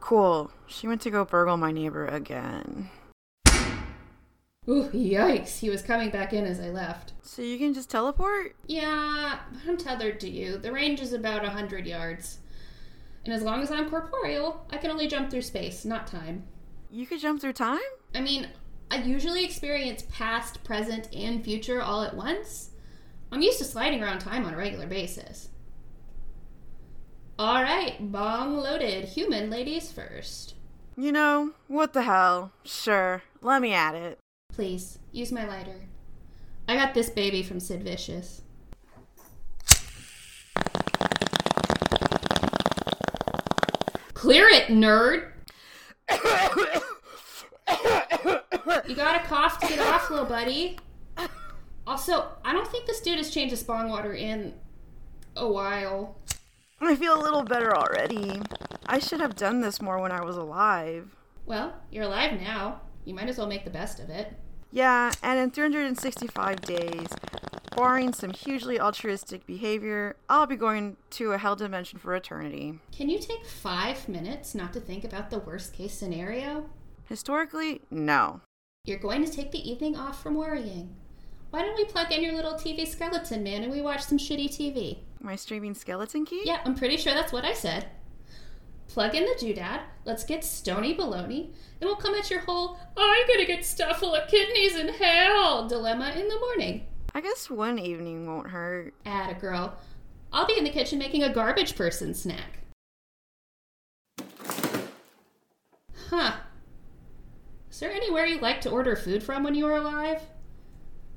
Cool. 0.00 0.50
She 0.66 0.86
went 0.86 1.00
to 1.02 1.10
go 1.10 1.24
burgle 1.24 1.56
my 1.56 1.72
neighbor 1.72 2.06
again. 2.06 2.90
Ooh, 4.66 4.88
yikes. 4.90 5.58
He 5.58 5.68
was 5.68 5.82
coming 5.82 6.10
back 6.10 6.32
in 6.32 6.46
as 6.46 6.58
I 6.58 6.70
left. 6.70 7.12
So 7.22 7.42
you 7.42 7.58
can 7.58 7.74
just 7.74 7.90
teleport? 7.90 8.56
Yeah, 8.66 9.40
but 9.52 9.60
I'm 9.68 9.76
tethered 9.76 10.20
to 10.20 10.28
you. 10.30 10.56
The 10.56 10.72
range 10.72 11.00
is 11.00 11.12
about 11.12 11.44
a 11.44 11.50
hundred 11.50 11.86
yards. 11.86 12.38
And 13.24 13.34
as 13.34 13.42
long 13.42 13.62
as 13.62 13.70
I'm 13.70 13.90
corporeal, 13.90 14.66
I 14.70 14.78
can 14.78 14.90
only 14.90 15.06
jump 15.06 15.30
through 15.30 15.42
space, 15.42 15.84
not 15.84 16.06
time. 16.06 16.44
You 16.90 17.06
could 17.06 17.20
jump 17.20 17.40
through 17.40 17.54
time? 17.54 17.80
I 18.14 18.20
mean, 18.20 18.48
I 18.90 18.98
usually 18.98 19.44
experience 19.44 20.04
past, 20.10 20.62
present, 20.64 21.08
and 21.14 21.44
future 21.44 21.82
all 21.82 22.02
at 22.02 22.14
once. 22.14 22.70
I'm 23.34 23.42
used 23.42 23.58
to 23.58 23.64
sliding 23.64 24.00
around 24.00 24.20
time 24.20 24.46
on 24.46 24.54
a 24.54 24.56
regular 24.56 24.86
basis. 24.86 25.48
Alright, 27.36 28.12
bong 28.12 28.58
loaded. 28.58 29.06
Human 29.06 29.50
ladies 29.50 29.90
first. 29.90 30.54
You 30.96 31.10
know, 31.10 31.50
what 31.66 31.94
the 31.94 32.02
hell? 32.02 32.52
Sure, 32.62 33.24
let 33.40 33.60
me 33.60 33.72
at 33.72 33.96
it. 33.96 34.20
Please, 34.52 35.00
use 35.10 35.32
my 35.32 35.44
lighter. 35.48 35.80
I 36.68 36.76
got 36.76 36.94
this 36.94 37.10
baby 37.10 37.42
from 37.42 37.58
Sid 37.58 37.82
Vicious. 37.82 38.42
Clear 44.14 44.46
it, 44.46 44.68
nerd! 44.68 45.32
you 48.88 48.94
gotta 48.94 49.26
cough 49.26 49.58
to 49.58 49.66
get 49.66 49.80
off, 49.80 50.08
little 50.08 50.24
buddy. 50.24 50.78
Also, 51.86 52.28
I 52.44 52.52
don't 52.52 52.68
think 52.68 52.86
this 52.86 53.00
dude 53.00 53.18
has 53.18 53.30
changed 53.30 53.50
his 53.50 53.62
bong 53.62 53.90
water 53.90 54.14
in 54.14 54.54
a 55.36 55.48
while. 55.48 56.16
I 56.80 56.96
feel 56.96 57.20
a 57.20 57.22
little 57.22 57.42
better 57.42 57.76
already. 57.76 58.40
I 58.86 58.98
should 58.98 59.20
have 59.20 59.36
done 59.36 59.60
this 59.60 59.80
more 59.80 60.00
when 60.00 60.12
I 60.12 60.22
was 60.22 60.36
alive. 60.36 61.14
Well, 61.46 61.74
you're 61.90 62.04
alive 62.04 62.40
now. 62.40 62.80
You 63.04 63.14
might 63.14 63.28
as 63.28 63.38
well 63.38 63.46
make 63.46 63.64
the 63.64 63.70
best 63.70 64.00
of 64.00 64.08
it. 64.08 64.32
Yeah, 64.72 65.12
and 65.22 65.38
in 65.38 65.50
365 65.50 66.60
days, 66.62 67.08
barring 67.76 68.12
some 68.12 68.32
hugely 68.32 68.80
altruistic 68.80 69.46
behavior, 69.46 70.16
I'll 70.28 70.46
be 70.46 70.56
going 70.56 70.96
to 71.10 71.32
a 71.32 71.38
hell 71.38 71.54
dimension 71.54 71.98
for 71.98 72.14
eternity. 72.14 72.80
Can 72.90 73.08
you 73.08 73.18
take 73.18 73.46
five 73.46 74.08
minutes 74.08 74.54
not 74.54 74.72
to 74.72 74.80
think 74.80 75.04
about 75.04 75.30
the 75.30 75.38
worst 75.38 75.74
case 75.74 75.92
scenario? 75.94 76.68
Historically, 77.08 77.82
no. 77.90 78.40
You're 78.84 78.98
going 78.98 79.24
to 79.24 79.30
take 79.30 79.52
the 79.52 79.70
evening 79.70 79.96
off 79.96 80.22
from 80.22 80.34
worrying. 80.34 80.96
Why 81.54 81.62
don't 81.62 81.76
we 81.76 81.84
plug 81.84 82.10
in 82.10 82.20
your 82.20 82.32
little 82.32 82.54
TV 82.54 82.84
skeleton 82.84 83.44
man 83.44 83.62
and 83.62 83.70
we 83.70 83.80
watch 83.80 84.02
some 84.02 84.18
shitty 84.18 84.48
TV? 84.48 84.98
My 85.20 85.36
streaming 85.36 85.74
skeleton 85.74 86.24
key? 86.26 86.42
Yeah, 86.44 86.58
I'm 86.64 86.74
pretty 86.74 86.96
sure 86.96 87.14
that's 87.14 87.32
what 87.32 87.44
I 87.44 87.52
said. 87.54 87.86
Plug 88.88 89.14
in 89.14 89.22
the 89.22 89.36
doodad, 89.38 89.82
let's 90.04 90.24
get 90.24 90.42
stony 90.42 90.96
baloney, 90.96 91.52
and 91.80 91.82
we'll 91.82 91.94
come 91.94 92.16
at 92.16 92.28
your 92.28 92.40
whole 92.40 92.76
I'm 92.96 93.28
gonna 93.28 93.46
get 93.46 93.64
stuffed 93.64 94.00
full 94.00 94.16
of 94.16 94.28
kidneys 94.28 94.74
in 94.74 94.88
hell 94.88 95.68
dilemma 95.68 96.10
in 96.16 96.26
the 96.26 96.40
morning. 96.40 96.88
I 97.14 97.20
guess 97.20 97.48
one 97.48 97.78
evening 97.78 98.26
won't 98.26 98.48
hurt. 98.48 98.92
Atta 99.06 99.34
girl. 99.34 99.76
I'll 100.32 100.48
be 100.48 100.58
in 100.58 100.64
the 100.64 100.70
kitchen 100.70 100.98
making 100.98 101.22
a 101.22 101.32
garbage 101.32 101.76
person 101.76 102.14
snack. 102.14 102.58
Huh. 106.10 106.34
Is 107.70 107.78
there 107.78 107.92
anywhere 107.92 108.26
you 108.26 108.40
like 108.40 108.60
to 108.62 108.70
order 108.70 108.96
food 108.96 109.22
from 109.22 109.44
when 109.44 109.54
you 109.54 109.66
were 109.66 109.76
alive? 109.76 110.20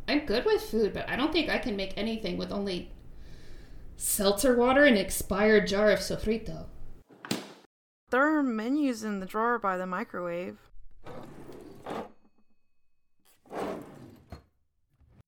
I'm 0.07 0.25
good 0.25 0.45
with 0.45 0.61
food, 0.61 0.93
but 0.93 1.09
I 1.09 1.15
don't 1.15 1.33
think 1.33 1.49
I 1.49 1.57
can 1.57 1.75
make 1.75 1.97
anything 1.97 2.37
with 2.37 2.51
only 2.51 2.91
seltzer 3.97 4.55
water 4.55 4.85
and 4.85 4.95
an 4.95 5.03
expired 5.03 5.67
jar 5.67 5.91
of 5.91 5.99
sofrito. 5.99 6.67
There 8.09 8.37
are 8.37 8.43
menus 8.43 9.03
in 9.03 9.19
the 9.19 9.25
drawer 9.25 9.59
by 9.59 9.77
the 9.77 9.85
microwave. 9.85 10.57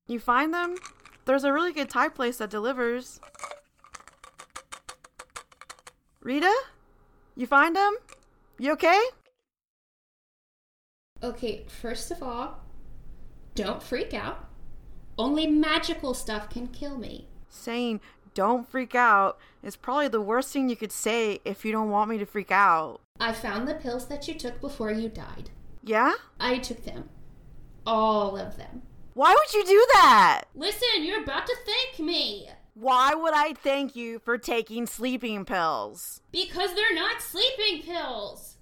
You 0.07 0.19
find 0.19 0.53
them? 0.53 0.75
There's 1.25 1.43
a 1.43 1.53
really 1.53 1.73
good 1.73 1.89
Thai 1.89 2.09
place 2.09 2.37
that 2.37 2.49
delivers. 2.49 3.19
Rita? 6.21 6.53
You 7.35 7.45
find 7.47 7.75
them? 7.75 7.95
You 8.57 8.71
okay? 8.73 9.01
Okay, 11.21 11.65
first 11.81 12.11
of 12.11 12.23
all, 12.23 12.59
don't 13.55 13.83
freak 13.83 14.13
out. 14.13 14.48
Only 15.19 15.47
magical 15.47 16.13
stuff 16.13 16.49
can 16.49 16.67
kill 16.67 16.97
me. 16.97 17.27
Saying 17.49 17.99
don't 18.33 18.65
freak 18.65 18.95
out 18.95 19.37
is 19.61 19.75
probably 19.75 20.07
the 20.07 20.21
worst 20.21 20.53
thing 20.53 20.69
you 20.69 20.77
could 20.77 20.93
say 20.93 21.41
if 21.43 21.65
you 21.65 21.73
don't 21.73 21.89
want 21.89 22.09
me 22.09 22.17
to 22.19 22.25
freak 22.25 22.51
out. 22.51 23.01
I 23.19 23.33
found 23.33 23.67
the 23.67 23.75
pills 23.75 24.07
that 24.07 24.29
you 24.29 24.33
took 24.33 24.61
before 24.61 24.91
you 24.91 25.09
died. 25.09 25.49
Yeah? 25.83 26.13
I 26.39 26.57
took 26.59 26.85
them. 26.85 27.09
All 27.85 28.37
of 28.37 28.55
them. 28.55 28.83
Why 29.13 29.35
would 29.37 29.53
you 29.53 29.65
do 29.65 29.85
that? 29.95 30.43
Listen, 30.55 31.03
you're 31.03 31.21
about 31.21 31.45
to 31.47 31.57
thank 31.65 31.99
me. 31.99 32.47
Why 32.73 33.13
would 33.13 33.33
I 33.33 33.55
thank 33.55 33.97
you 33.97 34.19
for 34.19 34.37
taking 34.37 34.85
sleeping 34.85 35.43
pills? 35.43 36.21
Because 36.31 36.73
they're 36.73 36.95
not 36.95 37.21
sleeping 37.21 37.83
pills. 37.83 38.55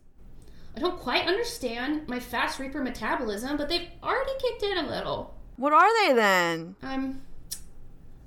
I 0.76 0.80
don't 0.80 1.00
quite 1.00 1.28
understand 1.28 2.08
my 2.08 2.20
fast 2.20 2.58
reaper 2.58 2.82
metabolism, 2.82 3.58
but 3.58 3.70
they've 3.70 3.90
already 4.02 4.32
kicked 4.40 4.64
in 4.64 4.80
a 4.80 4.90
little. 4.90 5.37
What 5.58 5.74
are 5.74 6.08
they 6.08 6.14
then? 6.14 6.76
I'm 6.84 7.24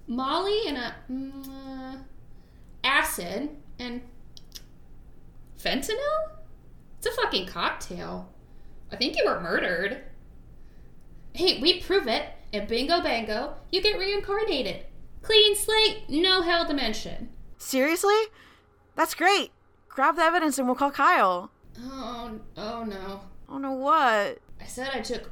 Molly 0.09 0.67
and 0.67 0.77
a 0.77 0.95
mm, 1.11 1.49
uh, 1.49 1.97
acid 2.83 3.51
and 3.79 4.03
fentanyl. 5.57 6.31
It's 6.99 7.07
a 7.07 7.13
fucking 7.13 7.47
cocktail. 7.47 8.29
I 8.93 8.97
think 8.97 9.17
you 9.17 9.25
were 9.25 9.41
murdered. 9.41 10.03
Hey, 11.33 11.61
we 11.63 11.81
prove 11.81 12.09
it, 12.09 12.27
and 12.53 12.67
bingo 12.67 13.01
bango, 13.01 13.55
you 13.71 13.81
get 13.81 13.97
reincarnated. 13.97 14.85
Clean 15.23 15.55
slate, 15.55 16.11
no 16.11 16.43
hell 16.43 16.67
dimension. 16.67 17.29
Seriously? 17.59 18.19
That's 18.97 19.15
great. 19.15 19.53
Grab 19.89 20.17
the 20.17 20.23
evidence 20.23 20.59
and 20.59 20.67
we'll 20.67 20.75
call 20.75 20.91
Kyle. 20.91 21.53
Oh, 21.81 22.41
oh 22.57 22.85
no. 22.85 23.21
Oh 23.49 23.59
no, 23.59 23.73
what? 23.73 24.39
I 24.61 24.67
said 24.67 24.91
I 24.93 25.01
took 25.01 25.31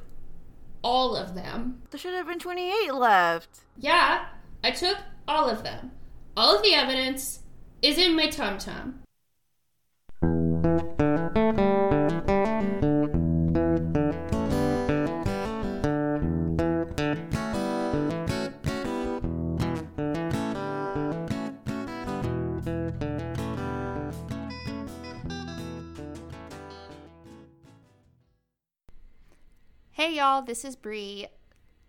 all 0.82 1.16
of 1.16 1.34
them. 1.34 1.82
There 1.90 1.98
should 1.98 2.14
have 2.14 2.26
been 2.26 2.38
28 2.38 2.92
left. 2.94 3.60
Yeah, 3.76 4.26
I 4.62 4.70
took 4.70 4.98
all 5.26 5.48
of 5.48 5.62
them. 5.62 5.92
All 6.36 6.56
of 6.56 6.62
the 6.62 6.74
evidence 6.74 7.40
is 7.82 7.98
in 7.98 8.16
my 8.16 8.28
tum 8.28 8.58
tum. 8.58 9.00
Y'all, 30.38 30.44
this 30.44 30.64
is 30.64 30.76
Bree. 30.76 31.26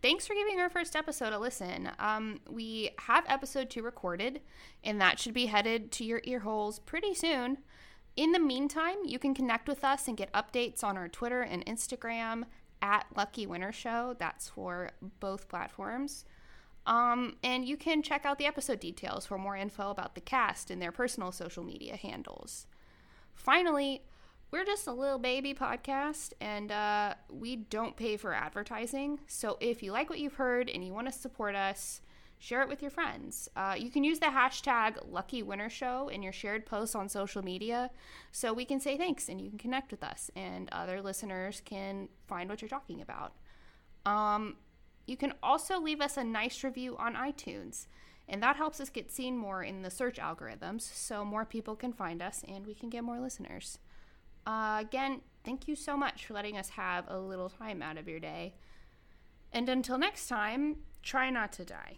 Thanks 0.02 0.26
for 0.26 0.34
giving 0.34 0.60
our 0.60 0.72
first 0.72 0.96
episode 0.96 1.34
a 1.34 1.38
listen. 1.38 1.92
Um, 2.00 2.40
we 2.50 2.90
have 2.98 3.24
episode 3.28 3.70
two 3.70 3.84
recorded, 3.84 4.42
and 4.84 5.00
that 5.00 5.20
should 5.20 5.36
be 5.36 5.46
headed 5.46 5.92
to 5.92 6.04
your 6.04 6.20
ear 6.24 6.40
holes 6.40 6.80
pretty 6.80 7.14
soon. 7.14 7.60
In 8.16 8.32
the 8.32 8.40
meantime, 8.40 8.96
you 9.06 9.20
can 9.20 9.36
connect 9.36 9.68
with 9.68 9.84
us 9.84 10.08
and 10.08 10.18
get 10.18 10.34
updates 10.34 10.84
on 10.84 10.98
our 10.98 11.08
Twitter 11.08 11.44
and 11.44 11.64
Instagram 11.68 12.46
at 12.82 13.06
Lucky 13.16 13.46
Winner 13.46 13.72
Show. 13.72 14.16
That's 14.18 14.50
for 14.50 14.90
both 15.20 15.48
platforms. 15.48 16.26
Um, 16.88 17.36
and 17.44 17.66
you 17.66 17.78
can 17.78 18.02
check 18.02 18.26
out 18.26 18.40
the 18.40 18.48
episode 18.48 18.80
details 18.80 19.28
for 19.28 19.38
more 19.38 19.58
info 19.58 19.92
about 19.92 20.16
the 20.16 20.22
cast 20.22 20.72
and 20.72 20.82
their 20.82 20.92
personal 20.92 21.32
social 21.32 21.64
media 21.64 21.96
handles. 21.96 22.66
Finally, 23.36 24.02
we're 24.52 24.66
just 24.66 24.88
a 24.88 24.92
little 24.92 25.20
baby 25.20 25.54
podcast 25.54 26.34
and 26.42 26.72
uh, 26.72 27.14
we 27.32 27.56
don't 27.56 27.96
pay 27.96 28.18
for 28.18 28.34
advertising. 28.34 29.20
So 29.28 29.58
if 29.60 29.84
you 29.84 29.92
like 29.92 30.10
what 30.10 30.20
you've 30.20 30.36
heard 30.36 30.70
and 30.70 30.84
you 30.84 30.92
want 30.92 31.08
to 31.08 31.14
support 31.14 31.56
us, 31.56 32.02
share 32.40 32.62
it 32.62 32.70
with 32.70 32.82
your 32.82 32.90
friends. 32.90 33.50
Uh, 33.56 33.76
you 33.78 33.92
can 33.92 34.04
use 34.04 34.20
the 34.20 34.28
hashtag 34.28 34.98
Lucky 35.08 35.44
Winner 35.44 35.70
Show 35.70 36.08
in 36.08 36.24
your 36.24 36.32
shared 36.32 36.66
posts 36.66 36.96
on 36.96 37.10
social 37.10 37.44
media 37.44 37.92
so 38.32 38.54
we 38.54 38.66
can 38.66 38.80
say 38.80 38.98
thanks 38.98 39.30
and 39.30 39.40
you 39.40 39.50
can 39.50 39.60
connect 39.60 39.92
with 39.92 40.04
us 40.04 40.32
and 40.36 40.70
other 40.72 41.02
listeners 41.02 41.62
can 41.64 42.08
find 42.28 42.50
what 42.50 42.62
you're 42.62 42.70
talking 42.70 43.02
about. 43.02 43.34
Um, 44.06 44.56
you 45.06 45.18
can 45.18 45.34
also 45.44 45.80
leave 45.80 46.02
us 46.02 46.18
a 46.18 46.24
nice 46.24 46.64
review 46.64 46.96
on 46.98 47.14
iTunes. 47.16 47.88
And 48.28 48.44
that 48.44 48.56
helps 48.56 48.80
us 48.80 48.90
get 48.90 49.12
seen 49.12 49.38
more 49.38 49.64
in 49.64 49.82
the 49.82 49.90
search 49.90 50.18
algorithms 50.18 50.82
so 50.82 51.26
more 51.26 51.46
people 51.46 51.76
can 51.76 51.92
find 51.92 52.22
us 52.22 52.44
and 52.48 52.66
we 52.66 52.76
can 52.76 52.90
get 52.90 53.04
more 53.04 53.20
listeners. 53.20 53.80
Uh, 54.46 54.78
again, 54.80 55.22
thank 55.44 55.68
you 55.68 55.76
so 55.76 55.96
much 55.96 56.26
for 56.26 56.34
letting 56.34 56.58
us 56.58 56.70
have 56.70 57.06
a 57.08 57.20
little 57.20 57.50
time 57.50 57.82
out 57.82 57.98
of 57.98 58.08
your 58.08 58.20
day. 58.20 58.56
And 59.52 59.70
until 59.70 59.98
next 59.98 60.28
time, 60.28 60.78
try 61.02 61.30
not 61.30 61.52
to 61.54 61.66
die. 61.66 61.98